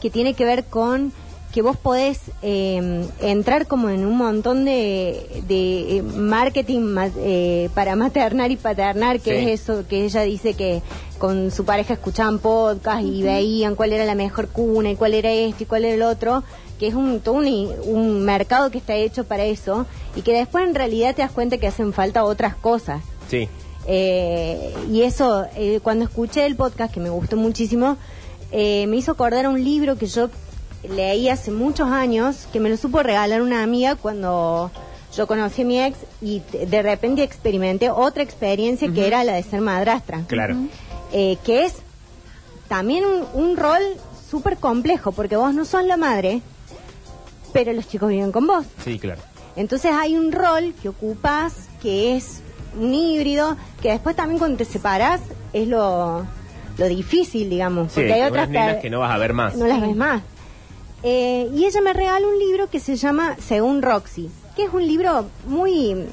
[0.02, 1.12] que tiene que ver con
[1.52, 7.70] que vos podés eh, entrar como en un montón de, de eh, marketing ma- eh,
[7.74, 9.46] para maternar y paternar, que Sí.
[9.50, 10.82] es eso que ella dice que
[11.18, 15.30] con su pareja escuchaban podcast y veían cuál era la mejor cuna y cuál era
[15.32, 16.42] esto y cuál era el otro,
[16.78, 17.46] que es un, todo un,
[17.84, 21.58] un mercado que está hecho para eso y que después en realidad te das cuenta
[21.58, 23.02] que hacen falta otras cosas.
[23.28, 23.48] Sí.
[23.86, 27.96] Eh, y eso, eh, cuando escuché el podcast, que me gustó muchísimo,
[28.52, 30.28] eh, me hizo acordar a un libro que yo
[30.94, 34.70] leí hace muchos años, que me lo supo regalar una amiga cuando
[35.16, 39.42] yo conocí a mi ex y de repente experimenté otra experiencia que era la de
[39.42, 40.22] ser madrastra.
[40.26, 40.56] Claro.
[41.12, 41.76] Eh, que es
[42.68, 43.82] también un, un rol
[44.30, 46.42] súper complejo, porque vos no sos la madre,
[47.56, 48.64] pero los chicos viven con vos.
[48.84, 49.20] Sí, claro.
[49.56, 52.40] Entonces hay un rol que ocupas que es
[52.78, 55.20] un híbrido, que después también cuando te separas
[55.54, 56.26] es lo,
[56.76, 57.92] lo difícil, digamos.
[57.92, 59.56] Sí, porque hay otras per- que no vas a ver más.
[59.56, 60.22] no las ves más.
[61.02, 64.86] Eh, y ella me regaló un libro que se llama Según Roxy, que es un
[64.86, 66.04] libro muy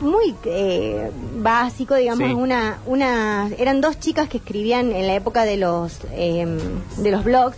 [0.00, 2.34] muy eh, básico, digamos, Sí.
[2.34, 6.46] una, una, eran dos chicas que escribían en la época de los, eh,
[6.98, 7.56] de los blogs,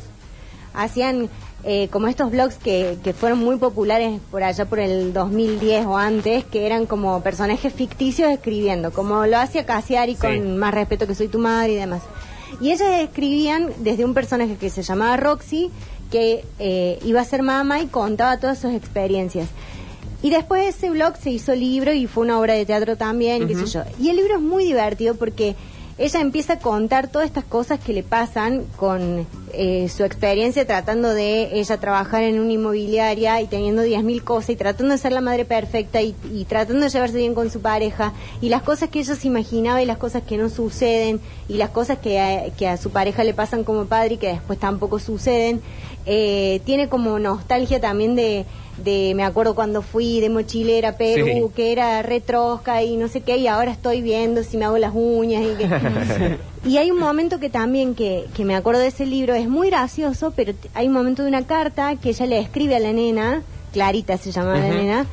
[0.72, 1.28] hacían
[1.64, 5.96] eh, como estos blogs que, que fueron muy populares por allá por el 2010 o
[5.96, 10.20] antes, que eran como personajes ficticios escribiendo, como lo hacía Casiari Sí.
[10.20, 12.02] con Más respeto que soy tu madre y demás.
[12.60, 15.70] Y ellas escribían desde un personaje que se llamaba Roxy,
[16.10, 19.48] que eh, iba a ser mamá y contaba todas sus experiencias.
[20.22, 23.54] Y después ese blog se hizo libro y fue una obra de teatro también, qué
[23.54, 23.82] sé yo.
[23.98, 25.54] Y el libro es muy divertido porque
[26.00, 31.12] ella empieza a contar todas estas cosas que le pasan con eh, su experiencia tratando
[31.12, 35.20] de ella trabajar en una inmobiliaria y teniendo 10.000 cosas y tratando de ser la
[35.20, 36.14] madre perfecta y,
[36.48, 39.84] tratando de llevarse bien con su pareja y las cosas que ella se imaginaba y
[39.84, 41.20] las cosas que no suceden
[41.50, 44.28] y las cosas que a, que a su pareja le pasan como padre y que
[44.28, 45.60] después tampoco suceden.
[46.06, 48.46] Eh, tiene como nostalgia también de,
[48.84, 51.52] de, me acuerdo cuando fui de mochilera a Perú, Sí.
[51.54, 54.92] que era retrosca y no sé qué, y ahora estoy viendo si me hago las
[54.94, 56.38] uñas y que...
[56.68, 59.68] y hay un momento que también, que, que me acuerdo de ese libro, es muy
[59.70, 63.42] gracioso, pero hay un momento de una carta que ella le escribe a la nena,
[63.72, 65.06] Clarita se llamaba la nena,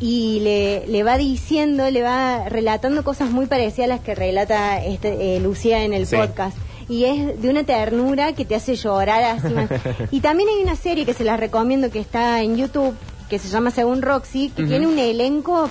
[0.00, 4.84] y le, le va diciendo, le va relatando cosas muy parecidas a las que relata
[4.84, 6.16] este, eh, Lucía en el Sí.
[6.16, 6.56] podcast.
[6.88, 9.52] Y es de una ternura que te hace llorar así.
[9.52, 9.68] más.
[10.10, 12.94] y también hay una serie que se las recomiendo que está en YouTube,
[13.28, 15.68] que se llama Según Roxy, que tiene un elenco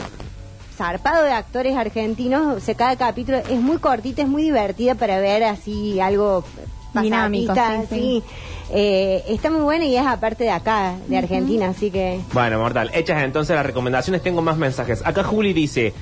[0.75, 2.57] zarpado de actores argentinos.
[2.57, 6.43] O sea, cada capítulo es muy cortita, es muy divertida para ver así algo
[7.01, 7.53] Dinámico,
[7.89, 8.23] sí.
[8.71, 12.19] Eh, está muy buena y es aparte de acá, de Argentina, así que...
[12.33, 12.91] Bueno, mortal.
[12.93, 15.01] Hechas entonces las recomendaciones, tengo más mensajes.
[15.05, 15.93] Acá Juli dice,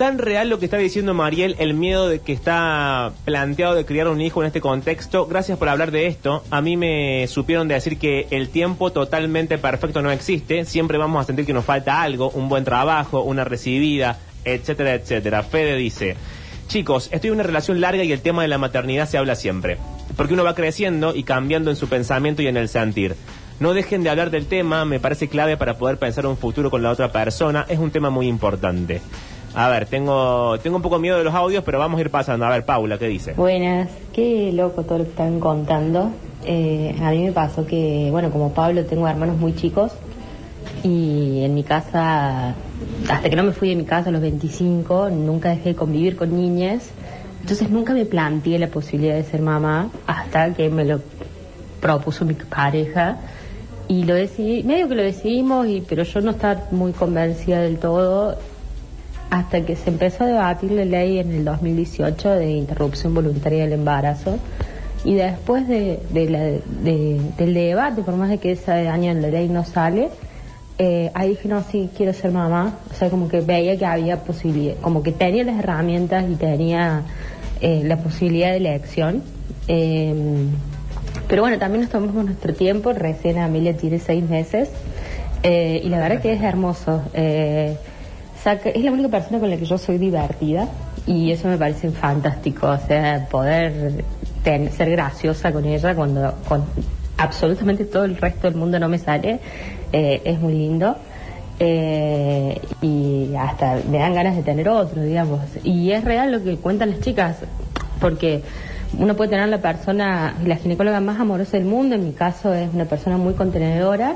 [0.00, 4.08] tan real lo que está diciendo Mariel, el miedo de que está planteado de criar
[4.08, 5.26] un hijo en este contexto.
[5.26, 6.42] Gracias por hablar de esto.
[6.48, 10.64] A mí me supieron decir que el tiempo totalmente perfecto no existe.
[10.64, 15.42] Siempre vamos a sentir que nos falta algo, un buen trabajo, una recibida, etcétera, etcétera.
[15.42, 16.16] Fede dice,
[16.66, 19.76] chicos, estoy en una relación larga y el tema de la maternidad se habla siempre.
[20.16, 23.16] Porque uno va creciendo y cambiando en su pensamiento y en el sentir.
[23.58, 26.82] No dejen de hablar del tema, me parece clave para poder pensar un futuro con
[26.82, 27.66] la otra persona.
[27.68, 29.02] Es un tema muy importante.
[29.54, 32.46] A ver, tengo, tengo un poco miedo de los audios, pero vamos a ir pasando.
[32.46, 33.32] A ver, Paula, ¿qué dice?
[33.32, 36.12] Buenas, qué loco todo lo que están contando.
[36.44, 39.92] Eh, a mí me pasó que, bueno, como Pablo tengo hermanos muy chicos
[40.84, 42.54] y en mi casa,
[43.08, 46.16] hasta que no me fui de mi casa a los 25, nunca dejé de convivir
[46.16, 46.90] con niñas.
[47.40, 51.00] Entonces nunca me planteé la posibilidad de ser mamá hasta que me lo
[51.80, 53.18] propuso mi pareja
[53.88, 57.78] y lo decidí, medio que lo decidimos, y, pero yo no estaba muy convencida del
[57.78, 58.38] todo
[59.30, 63.74] hasta que se empezó a debatir la ley en el 2018 de interrupción voluntaria del
[63.74, 64.38] embarazo
[65.04, 69.28] y después de, de la- de- del debate, por más de que ese año la
[69.28, 70.08] ley no sale,
[70.78, 72.78] eh, ahí dije, no, sí, quiero ser mamá.
[72.90, 77.02] O sea, como que veía que había posibilidad, como que tenía las herramientas y tenía
[77.60, 79.22] eh, la posibilidad de elección.
[79.68, 80.14] Eh,
[81.28, 82.92] pero bueno, también nos tomamos nuestro tiempo.
[82.92, 84.70] Recién Amelia tiene seis meses.
[85.42, 87.02] eh, y la verdad que es hermoso.
[87.14, 87.76] Eh,
[88.44, 90.68] es la única persona con la que yo soy divertida.
[91.06, 92.68] Y eso me parece fantástico.
[92.68, 94.04] O sea, poder
[94.44, 96.64] ten- ser graciosa con ella cuando con
[97.18, 99.40] absolutamente todo el resto del mundo no me sale.
[99.92, 100.96] eh, es muy lindo.
[101.58, 105.40] Eh, y hasta me dan ganas de tener otro, digamos.
[105.64, 107.38] Y es real lo que cuentan las chicas,
[108.00, 108.42] porque
[108.98, 112.72] uno puede tener la persona, la ginecóloga más amorosa del mundo, en mi caso es
[112.72, 114.14] una persona muy contenedora,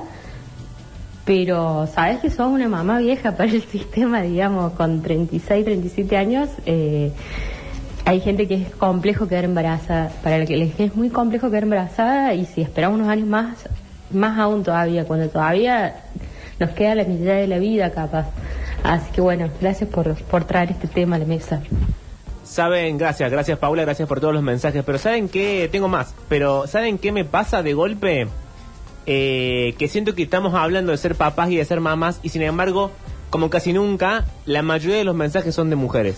[1.25, 6.49] pero sabes que sos una mamá vieja para el sistema, digamos, con 36, 37 años.
[6.66, 7.12] eh,
[8.07, 11.62] hay gente que es complejo quedar embarazada, para la que les es muy complejo quedar
[11.62, 13.68] embarazada y si esperamos unos años más,
[14.11, 16.03] más aún todavía, cuando todavía
[16.61, 18.27] nos queda la mitad de la vida capaz.
[18.83, 21.62] Así que bueno, gracias por, por traer este tema a la mesa.
[22.43, 25.66] Saben, gracias, gracias Paula, gracias por todos los mensajes, pero ¿saben qué?
[25.72, 28.29] Tengo más, pero ¿saben qué me pasa de golpe?
[29.07, 32.42] Eh, que siento que estamos hablando de ser papás y de ser mamás y sin
[32.42, 32.90] embargo,
[33.30, 36.16] como casi nunca, la mayoría de los mensajes son de mujeres.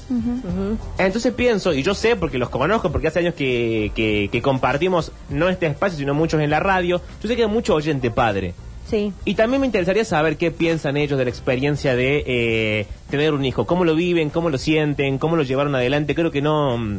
[0.98, 5.12] Entonces pienso, y yo sé porque los conozco, porque hace años que, que- que compartimos
[5.30, 8.54] no este espacio, sino muchos en la radio, yo sé que hay mucho oyente padre.
[8.88, 9.12] Sí.
[9.24, 13.44] Y también me interesaría saber qué piensan ellos de la experiencia de eh, tener un
[13.44, 16.14] hijo, cómo lo viven, cómo lo sienten, cómo lo llevaron adelante.
[16.14, 16.78] Creo que no...
[16.78, 16.98] mm,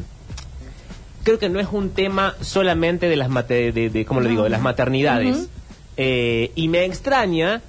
[1.24, 4.44] Creo que no es un tema solamente de las mate- de, de- ¿cómo lo digo?
[4.44, 5.50] de las maternidades.
[5.98, 7.62] Eh, y me extraña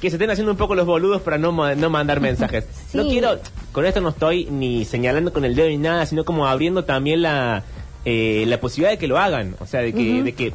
[0.00, 2.66] que se estén haciendo un poco los boludos para no, ma- no mandar mensajes.
[2.90, 2.96] Sí.
[2.96, 3.38] No quiero,
[3.72, 7.22] con esto no estoy ni señalando con el dedo ni nada, sino como abriendo también
[7.22, 7.62] la,
[8.04, 9.56] eh, la posibilidad de que lo hagan.
[9.60, 10.52] O sea, de que, de que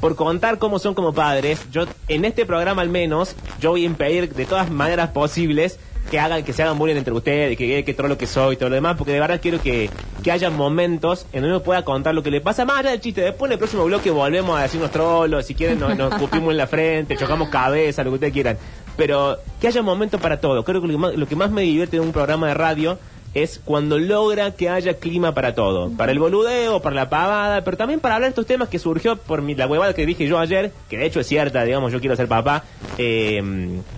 [0.00, 3.86] por contar cómo son como padres, yo en este programa al menos, yo voy a
[3.86, 5.78] impedir de todas maneras posibles
[6.10, 8.54] que hagan, que se hagan bullying entre ustedes, que, que, que todo lo que soy
[8.54, 9.90] y todo lo demás, porque de verdad quiero que,
[10.22, 13.00] que haya momentos en donde uno pueda contar lo que le pasa, más allá del
[13.00, 13.22] chiste.
[13.22, 16.56] Después en el próximo bloque volvemos a decirnos trolos, si quieren nos, nos escupimos en
[16.56, 18.58] la frente, chocamos cabeza, lo que ustedes quieran.
[18.96, 20.64] Pero que haya momentos para todo.
[20.64, 22.98] Creo que lo que más, lo que más me divierte de un programa de radio
[23.34, 25.90] es cuando logra que haya clima para todo.
[25.90, 29.16] Para el boludeo, para la pavada, pero también para hablar de estos temas que surgió
[29.16, 31.98] por mi, la huevada que dije yo ayer, que de hecho es cierta, digamos, yo
[31.98, 32.62] quiero ser papá.
[32.96, 33.42] eh,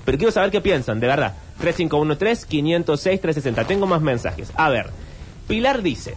[0.06, 1.34] pero quiero saber qué piensan, de verdad.
[1.60, 3.66] 3513-506-360.
[3.66, 4.52] Tengo más mensajes.
[4.56, 4.90] A ver,
[5.48, 6.14] Pilar dice...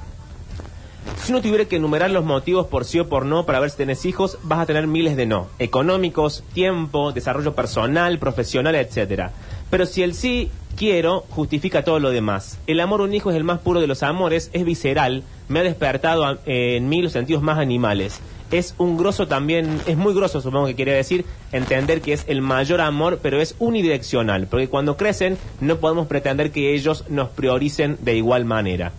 [1.24, 3.78] Si uno tuviera que enumerar los motivos por sí o por no para ver si
[3.78, 5.48] tenés hijos, vas a tener miles de no.
[5.58, 9.32] Económicos, tiempo, desarrollo personal, profesional, etcétera.
[9.70, 12.60] Pero si el sí quiero justifica todo lo demás.
[12.68, 15.60] El amor a un hijo es el más puro de los amores, es visceral, me
[15.60, 18.22] ha despertado eh, en mí los sentidos más animales.
[18.52, 22.42] Es un grosso también, es muy grosso supongo que quería decir, entender que es el
[22.42, 27.98] mayor amor, pero es unidireccional, porque cuando crecen no podemos pretender que ellos nos prioricen
[28.02, 28.92] de igual manera.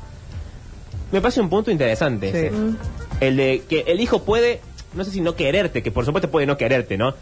[1.13, 2.37] Me parece un punto interesante Sí.
[2.39, 2.53] ese.
[3.21, 4.61] El de que el hijo puede,
[4.95, 7.15] no sé si no quererte, que por supuesto puede no quererte, ¿no?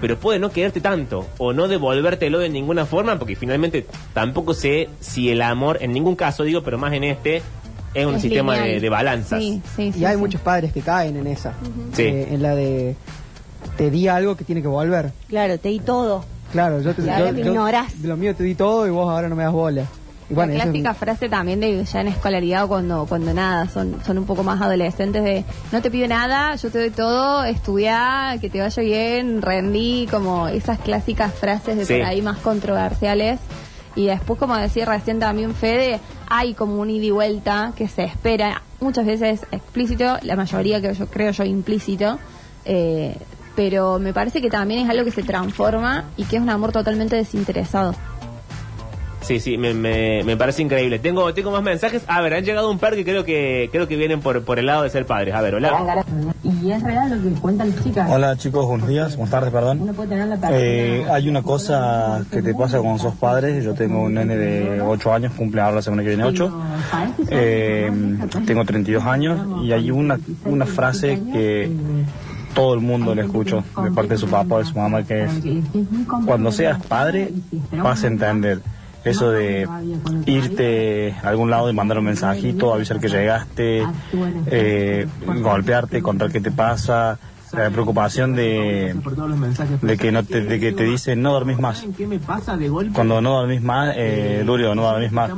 [0.00, 4.88] Pero puede no quererte tanto o no devolvértelo de ninguna forma, porque finalmente tampoco sé
[5.00, 7.42] si el amor, en ningún caso digo, pero más en este,
[7.94, 9.40] es un Es sistema de, balanzas.
[9.40, 10.20] Sí, sí, sí, y hay sí.
[10.20, 11.52] muchos padres que caen en esa.
[11.98, 12.96] Eh, en la de
[13.76, 15.12] te di algo que tiene que volver.
[15.28, 16.24] Claro, te di todo.
[16.52, 19.36] Claro, yo te Claro, yo- yo- lo mío te di todo y vos ahora no
[19.36, 19.84] me das bola.
[20.28, 23.68] Y bueno, la es- clásica frase también de ya en escolaridad o cuando, cuando nada,
[23.68, 27.42] son, son un poco más adolescentes de no te pido nada, yo te doy todo,
[27.44, 31.94] estudia, que te vaya bien, rendí, como esas clásicas frases de Sí.
[31.94, 33.40] por ahí más controversiales.
[33.96, 38.04] Y después, como decía recién también Fede, hay como un ida y vuelta que se
[38.04, 42.18] espera, muchas veces explícito, la mayoría que yo creo yo implícito,
[42.64, 43.16] eh,
[43.56, 46.70] pero me parece que también es algo que se transforma y que es un amor
[46.72, 47.94] totalmente desinteresado.
[49.22, 50.98] Sí, sí, me, me- me parece increíble.
[50.98, 52.02] Tengo, tengo más mensajes.
[52.06, 54.66] A ver, han llegado un par que creo que creo que vienen por, por el
[54.66, 55.34] lado de ser padres.
[55.34, 56.04] A ver, hola.
[56.62, 58.10] Y es real lo que cuentan las chicas.
[58.10, 59.80] Hola chicos, buenos días, buenas tardes, perdón.
[59.82, 63.62] Uno puede tener la Eh, hay una cosa que te pasa cuando sos padre.
[63.62, 66.62] Yo tengo un nene de 8 años, cumple ahora la semana que viene 8.
[67.28, 67.90] Eh,
[68.46, 71.70] tengo 32 años y hay una, una frase que
[72.54, 75.24] todo el mundo le escucho de parte de su papá o de su mamá que
[75.24, 75.30] es
[76.26, 77.32] cuando seas padre
[77.72, 78.60] vas a entender
[79.04, 79.68] eso de
[80.26, 83.86] irte a algún lado y mandar un mensajito, avisar que llegaste,
[84.46, 85.06] eh,
[85.40, 87.18] golpearte, contar qué te pasa,
[87.52, 88.94] la preocupación de,
[89.82, 91.84] de que no te, de que te dicen no dormís más.
[92.92, 95.30] Cuando no dormís más, eh, Lurio, no dormís más.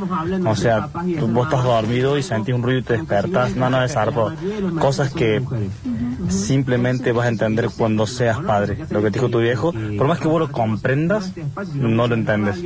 [0.51, 0.89] O sea,
[1.19, 3.57] tú- vos estás dormido y sentís un ruido y te despertás.
[3.57, 4.31] No, no es zarpo.
[4.81, 5.41] Cosas que
[6.29, 8.79] simplemente vas a entender cuando seas padre.
[8.91, 11.33] Lo que dijo tu viejo, por más que vos lo comprendas,
[11.75, 12.63] no lo entiendes.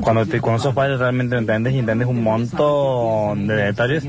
[0.00, 4.04] Cuando, te, cuando sos padre realmente lo entendés y entendés un montón de detalles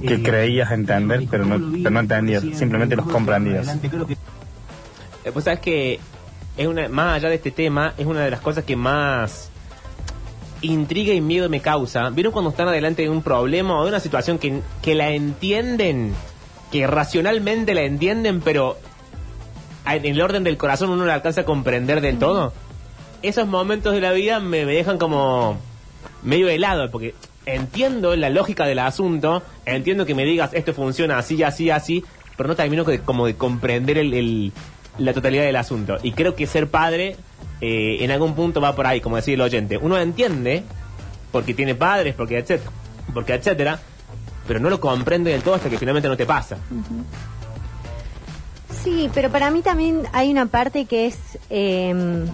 [0.00, 3.66] que creías entender, pero no, pero no entendías, simplemente los comprendías.
[4.10, 6.00] Eh, Pues sabes que
[6.56, 9.50] es una, más allá de este tema, es una de las cosas que más
[10.60, 12.10] intriga y miedo me causa.
[12.10, 16.14] ¿Vieron cuando están adelante de un problema o de una situación que, que la entienden,
[16.70, 18.78] que racionalmente la entienden, pero
[19.86, 22.52] en el orden del corazón uno no la alcanza a comprender del todo?
[23.22, 25.58] Esos momentos de la vida me, me dejan como
[26.22, 27.14] medio helado, porque
[27.46, 32.04] entiendo la lógica del asunto, entiendo que me digas esto funciona así, así, así,
[32.42, 34.52] pero no termino de, como de comprender el, el-
[34.98, 35.96] la totalidad del asunto.
[36.02, 37.16] Y creo que ser padre
[37.60, 39.76] eh, en algún punto va por ahí, como decía el oyente.
[39.78, 40.64] Uno entiende,
[41.30, 42.70] porque tiene padres, porque etcétera,
[43.14, 43.78] porque etcétera,
[44.48, 46.56] pero no lo comprende del todo hasta que finalmente no te pasa.
[48.82, 51.18] Sí, pero para mí también hay una parte que es...
[51.48, 52.26] eh,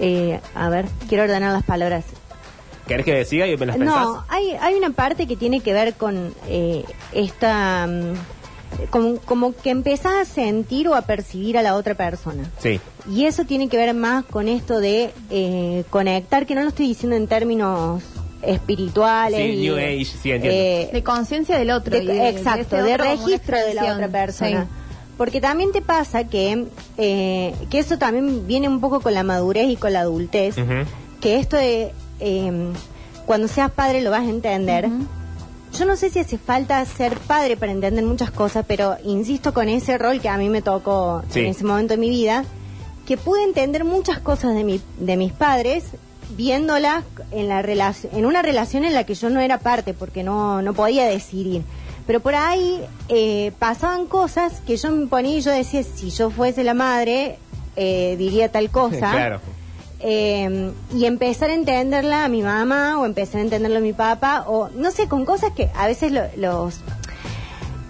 [0.00, 2.04] eh, a ver, quiero ordenar las palabras.
[2.88, 4.04] ¿Querés que siga y me las pensás?
[4.04, 7.86] No, hay, hay una parte que tiene que ver con eh, esta...
[7.86, 8.14] mm,
[8.90, 12.50] como, como que empezás a sentir o a percibir a la otra persona.
[12.58, 12.80] Sí.
[13.10, 16.88] Y eso tiene que ver más con esto de eh, conectar, que no lo estoy
[16.88, 18.02] diciendo en términos
[18.42, 19.40] espirituales.
[19.40, 20.48] Sí, y, New Age, sí, entiendo.
[20.58, 21.96] eh, De conciencia del otro.
[21.96, 24.62] de- y de- exacto, ese de, otro registro de la otra persona.
[24.64, 24.68] Sí.
[25.16, 26.66] Porque también te pasa que,
[26.96, 30.54] eh, que eso también viene un poco con la madurez y con la adultez,
[31.20, 32.52] que esto de eh,
[33.26, 34.86] cuando seas padre lo vas a entender.
[34.86, 35.04] Ujú.
[35.76, 39.68] Yo no sé si hace falta ser padre para entender muchas cosas, pero insisto con
[39.68, 41.40] ese rol que a mí me tocó Sí.
[41.40, 42.44] en ese momento de mi vida,
[43.06, 45.84] que pude entender muchas cosas de, mi, de mis padres
[46.36, 50.60] viéndolas en, la en una relación en la que yo no era parte, porque no,
[50.62, 51.62] no podía decidir.
[52.06, 56.30] Pero por ahí eh, pasaban cosas que yo me ponía y yo decía, si yo
[56.30, 57.38] fuese la madre,
[57.76, 59.10] eh, diría tal cosa.
[59.10, 59.40] claro.
[60.00, 64.44] Eh, y empezar a entenderla a mi mamá o empezar a entenderlo a mi papá
[64.46, 66.80] o no sé, con cosas que a veces lo- los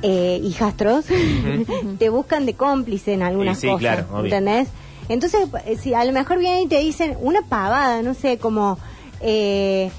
[0.02, 1.04] eh, hijastros
[1.98, 4.24] te buscan de cómplice en algunas Y sí, cosas, claro.
[4.24, 4.68] ¿entendés?
[5.08, 8.78] Entonces, eh, si a lo mejor vienen y te dicen una pavada, no sé, como...
[9.20, 9.90] Eh,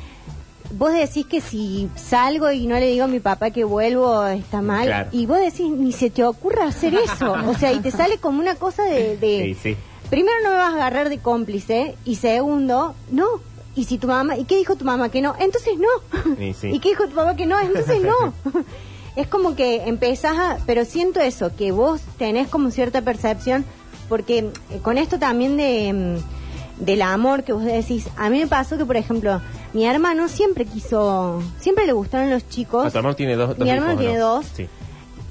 [0.71, 4.61] Vos decís que si salgo y no le digo a mi papá que vuelvo está
[4.61, 5.09] mal Claro.
[5.11, 8.39] y vos decís ni se te ocurra hacer eso, o sea, y te sale como
[8.39, 9.77] una cosa de, de- Sí, sí.
[10.09, 13.27] Primero no me vas a agarrar de cómplice y segundo, no.
[13.75, 15.35] Y si tu mamá, ¿y qué dijo tu mamá que no?
[15.39, 16.43] Entonces no.
[16.43, 16.69] Y sí.
[16.73, 17.59] ¿Y qué dijo tu papá que no?
[17.59, 18.33] Entonces no.
[19.15, 23.65] es como que empezás a, pero siento eso, que vos tenés como cierta percepción,
[24.07, 24.39] porque
[24.71, 28.77] eh, con esto también de, mm, del amor que vos decís, a mí me pasó
[28.77, 29.41] que, por ejemplo,
[29.73, 32.91] mi hermano siempre quiso, siempre le gustaron los chicos.
[32.91, 34.25] Tu hermano tiene dos, dos Mi hermano hijos, tiene ¿no?
[34.35, 34.45] dos.
[34.55, 34.67] Sí.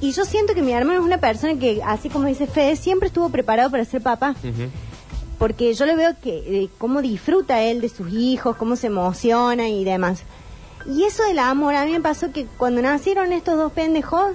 [0.01, 3.09] Y yo siento que mi hermano es una persona que, así como dice Fede, siempre
[3.09, 4.35] estuvo preparado para ser papá.
[5.39, 9.69] Porque yo le veo que eh, cómo disfruta él de sus hijos, cómo se emociona
[9.69, 10.23] y demás.
[10.87, 14.33] Y eso del amor, a mí me pasó que cuando nacieron estos dos pendejos,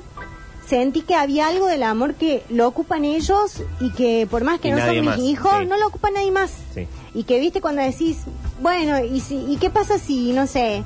[0.67, 4.69] sentí que había algo del amor que lo ocupan ellos y que por más que
[4.69, 5.65] Y no son más, mis hijos, sí.
[5.65, 6.51] no lo ocupa nadie más.
[6.73, 6.87] Sí.
[7.13, 8.19] Y que viste cuando decís,
[8.61, 10.83] bueno, ¿y, si, ¿y qué pasa si, no sé,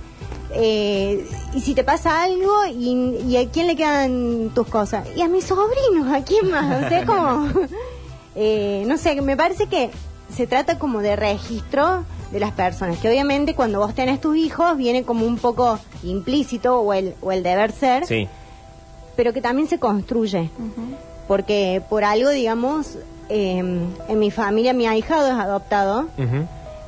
[0.53, 5.07] eh, y si te pasa algo y, y a quién le quedan tus cosas?
[5.15, 6.85] Y a mis sobrinos, ¿a quién más?
[6.85, 7.47] O sea, como,
[8.35, 9.89] eh, no sé, me parece que
[10.33, 14.75] se trata como de registro de las personas, que obviamente cuando vos tenés tus hijos
[14.77, 18.27] viene como un poco implícito o el, o el deber ser, Sí.
[19.15, 20.49] pero que también se construye.
[21.27, 22.97] Porque por algo, digamos,
[23.29, 26.07] eh, en mi familia mi ahijado es adoptado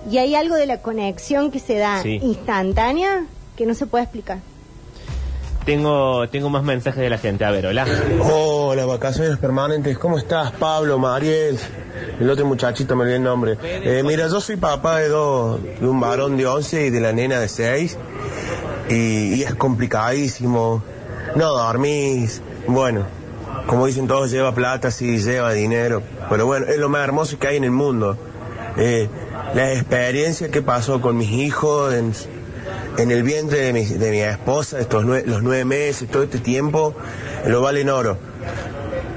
[0.10, 2.20] y hay algo de la conexión que se da Sí.
[2.22, 3.26] instantánea
[3.60, 4.38] que no se puede explicar.
[5.66, 7.44] Tengo, tengo más mensajes de la gente.
[7.44, 7.86] A ver, hola.
[8.22, 9.98] Hola, vacaciones permanentes.
[9.98, 11.60] ¿Cómo estás, Pablo, Mariel?
[12.22, 13.58] El otro muchachito me olvidé el nombre.
[13.62, 17.12] Eh, mira, yo soy papá de dos, de un varón de 11 y de la
[17.12, 17.98] nena de 6.
[18.92, 20.82] Y, y es complicadísimo.
[21.36, 22.42] No dormís.
[22.66, 23.06] Bueno,
[23.68, 26.02] como dicen todos, lleva plata, sí, lleva dinero.
[26.30, 28.18] Pero bueno, es lo más hermoso que hay en el mundo.
[28.78, 29.10] Eh,
[29.54, 32.14] la experiencia que pasó con mis hijos en,
[33.02, 36.40] en el vientre de mi, de mi esposa, estos nue- los nueve meses, todo este
[36.40, 36.96] tiempo,
[37.46, 38.18] lo vale en oro.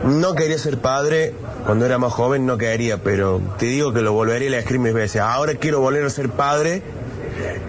[0.04, 1.32] No quería ser padre,
[1.64, 4.92] cuando era más joven no quería, pero te digo que lo volvería a elegir mis
[4.92, 5.20] veces.
[5.20, 6.82] Ahora quiero volver a ser padre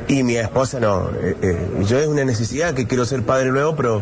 [0.07, 1.09] y mi esposa no.
[1.21, 1.57] Eh, eh,
[1.87, 4.01] yo es una necesidad que quiero ser padre nuevo, pero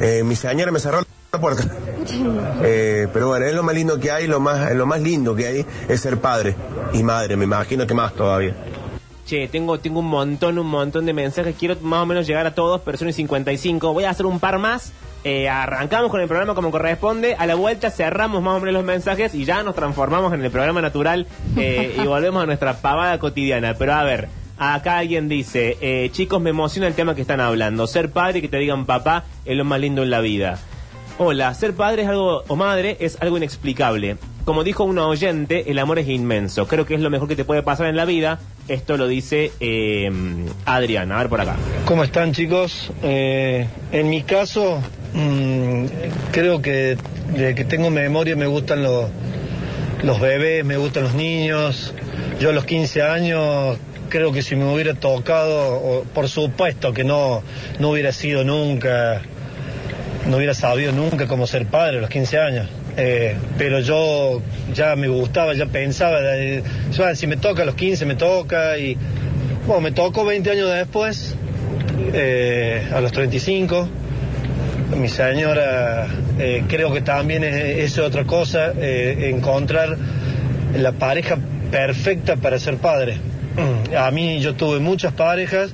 [0.00, 1.02] eh, mi señora me cerró
[1.32, 1.64] la puerta.
[2.62, 5.46] Eh, pero bueno, es lo más lindo que hay, lo más, lo más lindo que
[5.46, 6.54] hay es ser padre
[6.92, 8.54] y madre, me imagino que más todavía.
[9.26, 11.56] Che, tengo, tengo un montón, un montón de mensajes.
[11.58, 13.92] Quiero más o menos llegar a todos, pero son y 55.
[13.92, 14.92] Voy a hacer un par más.
[15.24, 17.34] Eh, arrancamos con el programa como corresponde.
[17.34, 20.50] A la vuelta cerramos más o menos los mensajes y ya nos transformamos en el
[20.50, 23.74] programa natural eh, y volvemos a nuestra pavada cotidiana.
[23.78, 27.86] Pero a ver, acá alguien dice, eh, chicos, me emociona el tema que están hablando.
[27.86, 30.58] Ser padre y que te digan papá es lo más lindo en la vida.
[31.16, 34.18] Hola, ser padre es algo, o madre es algo inexplicable.
[34.44, 36.66] Como dijo una oyente, el amor es inmenso.
[36.66, 38.40] Creo que es lo mejor que te puede pasar en la vida.
[38.68, 40.10] Esto lo dice eh,
[40.66, 41.12] Adrián.
[41.12, 41.56] A ver por acá.
[41.86, 42.92] ¿Cómo están chicos?
[43.02, 44.82] Eh, en mi caso,
[45.14, 45.86] mm,
[46.30, 46.98] creo que
[47.34, 49.10] de que tengo memoria me gustan los,
[50.20, 51.94] bebés, me gustan los niños.
[52.38, 53.78] Yo a los 15 años
[54.10, 57.42] creo que si me hubiera tocado, por supuesto que no,
[57.78, 59.22] no hubiera sido nunca,
[60.26, 62.68] no hubiera sabido nunca cómo ser padre a los 15 años.
[62.96, 64.40] Eh, pero yo
[64.72, 68.78] ya me gustaba, ya pensaba, eh, yo, si me toca a los 15 me toca
[68.78, 68.96] y
[69.66, 71.34] bueno, me tocó 20 años después,
[72.12, 73.88] eh, a los 35.
[75.00, 76.06] Mi señora,
[76.38, 79.96] eh, creo que también es, es otra cosa, eh, encontrar
[80.76, 81.38] la pareja
[81.70, 83.16] perfecta para ser padre.
[83.96, 85.70] A mí yo tuve muchas parejas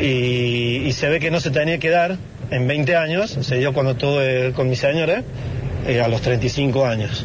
[0.00, 2.16] y, y se ve que no se tenía que dar
[2.50, 5.22] en 20 años, se dio cuando tuve con mi señora,
[5.86, 7.24] eh, a los 35 años.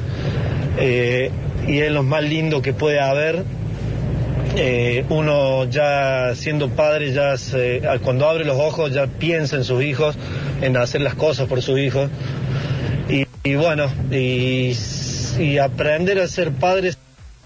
[0.77, 1.31] Eh,
[1.67, 3.43] y es lo más lindo que puede haber
[4.55, 9.81] eh, uno ya siendo padre, ya se- cuando abre los ojos ya piensa en sus
[9.83, 10.15] hijos,
[10.61, 12.09] en hacer las cosas por sus hijos.
[13.43, 14.75] Y, bueno, y,
[15.39, 16.91] y aprender a ser padre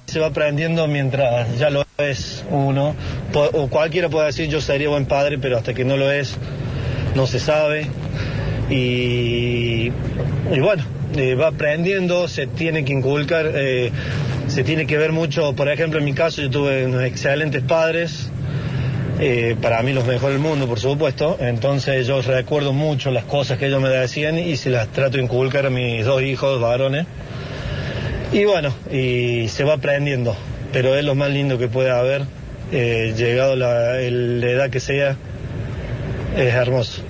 [0.08, 2.96] se va aprendiendo mientras ya lo es uno.
[3.34, 6.36] O cualquiera puede decir yo sería buen padre, pero hasta que no lo es,
[7.16, 7.88] no se sabe.
[8.70, 9.92] Y,
[10.54, 10.84] y bueno,
[11.16, 13.90] eh, va aprendiendo, se tiene que inculcar, eh,
[14.48, 18.30] se tiene que ver mucho, por ejemplo en mi caso yo tuve unos excelentes padres,
[19.22, 23.58] eh, para mí los mejores del mundo por supuesto, entonces yo recuerdo mucho las cosas
[23.58, 27.06] que ellos me decían y se las trato de inculcar a mis dos hijos varones.
[28.34, 30.36] Y bueno, y se va aprendiendo,
[30.74, 32.24] pero es lo más lindo que puede haber,
[32.72, 35.16] llegado la edad que sea,
[36.36, 37.05] es hermoso.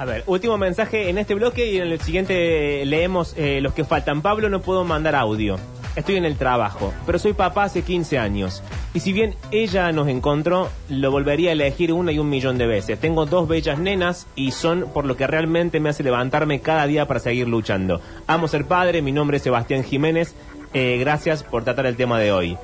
[0.00, 3.84] A ver, último mensaje en este bloque y en el siguiente leemos eh, los que
[3.84, 4.22] faltan.
[4.22, 5.58] Pablo, no puedo mandar audio.
[5.94, 8.62] Estoy en el trabajo, pero soy papá hace 15 años.
[8.94, 12.66] Y si bien ella nos encontró, lo volvería a elegir una y un millón de
[12.66, 12.98] veces.
[12.98, 17.06] Tengo dos bellas nenas y son por lo que realmente me hace levantarme cada día
[17.06, 18.00] para seguir luchando.
[18.26, 20.34] Amo ser padre, mi nombre es Sebastián Jiménez.
[20.72, 22.56] Eh, gracias por tratar el tema de hoy.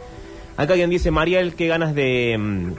[0.57, 2.75] Acá alguien dice, Mariel, qué ganas de...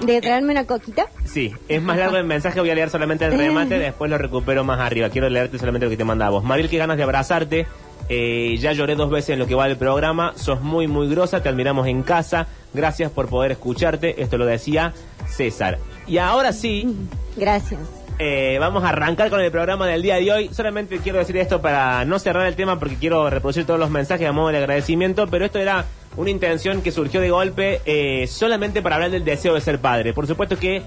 [0.00, 1.06] ¿De traerme una coquita?
[1.24, 4.64] Sí, es más largo el mensaje, voy a leer solamente el remate, después lo recupero
[4.64, 5.08] más arriba.
[5.08, 6.44] Quiero leerte solamente lo que te manda a vos.
[6.44, 7.66] Mariel, qué ganas de abrazarte.
[8.08, 10.34] Eh, ya lloré dos veces en lo que va del programa.
[10.36, 12.48] Sos muy, muy grosa, te admiramos en casa.
[12.74, 14.20] Gracias por poder escucharte.
[14.22, 14.92] Esto lo decía
[15.26, 15.78] César.
[16.06, 16.94] Y ahora sí,
[17.36, 17.80] Gracias.
[18.18, 20.50] Eh, vamos a arrancar con el programa del día de hoy.
[20.52, 24.28] Solamente quiero decir esto para no cerrar el tema porque quiero reproducir todos los mensajes
[24.28, 25.84] a modo de agradecimiento, pero esto era
[26.16, 30.12] una intención que surgió de golpe eh, solamente para hablar del deseo de ser padre.
[30.12, 30.82] Por supuesto que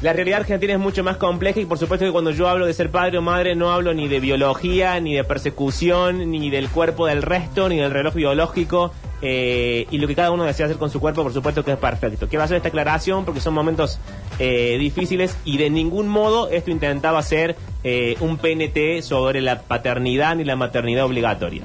[0.00, 2.74] la realidad argentina es mucho más compleja y por supuesto que cuando yo hablo de
[2.74, 7.06] ser padre o madre no hablo ni de biología, ni de persecución, ni del cuerpo
[7.06, 8.92] del resto, ni del reloj biológico.
[9.26, 11.78] Eh, y lo que cada uno desea hacer con su cuerpo, por supuesto que es
[11.78, 12.28] perfecto.
[12.28, 13.98] Quiero hacer esta aclaración porque son momentos
[14.38, 20.36] eh, difíciles y de ningún modo esto intentaba ser eh, un PNT sobre la paternidad
[20.36, 21.62] ni la maternidad obligatoria.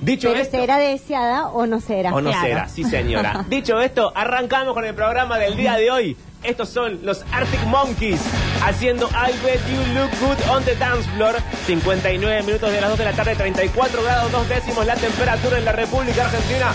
[0.00, 2.14] Dicho Pero esto, será deseada o no será.
[2.14, 2.46] o no Claro.
[2.46, 3.44] será, sí señora.
[3.48, 6.16] Dicho esto, arrancamos con el programa del día de hoy.
[6.44, 8.20] Estos son los Arctic Monkeys
[8.62, 11.36] haciendo I Bet You Look Good on the Dance Floor.
[11.66, 15.64] 59 minutos de las 2 de la tarde, 34 grados 2 décimos la temperatura en
[15.64, 16.72] la República Argentina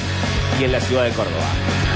[0.59, 1.88] y en la ciudad de Córdoba.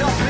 [0.00, 0.29] Don't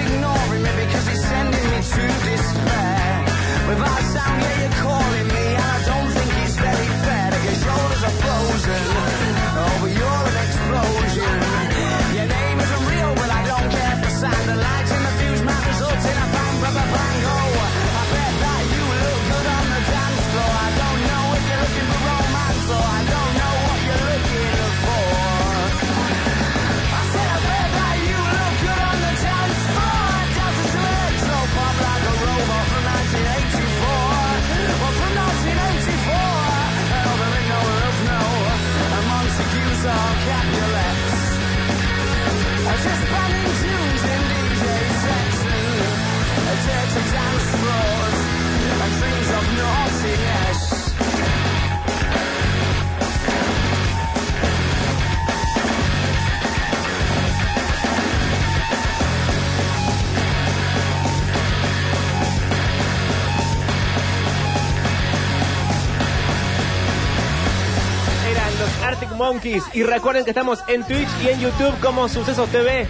[69.20, 69.62] Monkeys.
[69.74, 72.88] Y recuerden que estamos en Twitch y en YouTube como Sucesos TV.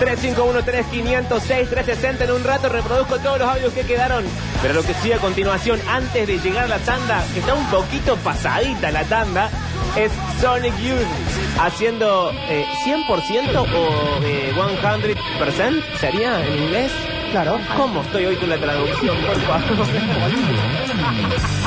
[0.00, 2.20] 351-3506-360.
[2.22, 4.24] En un rato reproduzco todos los audios que quedaron.
[4.62, 7.66] Pero lo que sigue a continuación, antes de llegar a la tanda, que está un
[7.66, 9.50] poquito pasadita la tanda,
[9.96, 11.08] es Sonic Youth
[11.60, 13.64] haciendo eh, 100% o
[14.24, 16.92] eh, 100% sería en inglés.
[17.32, 17.58] Claro.
[17.76, 19.62] ¿Cómo estoy hoy con la traducción, por favor?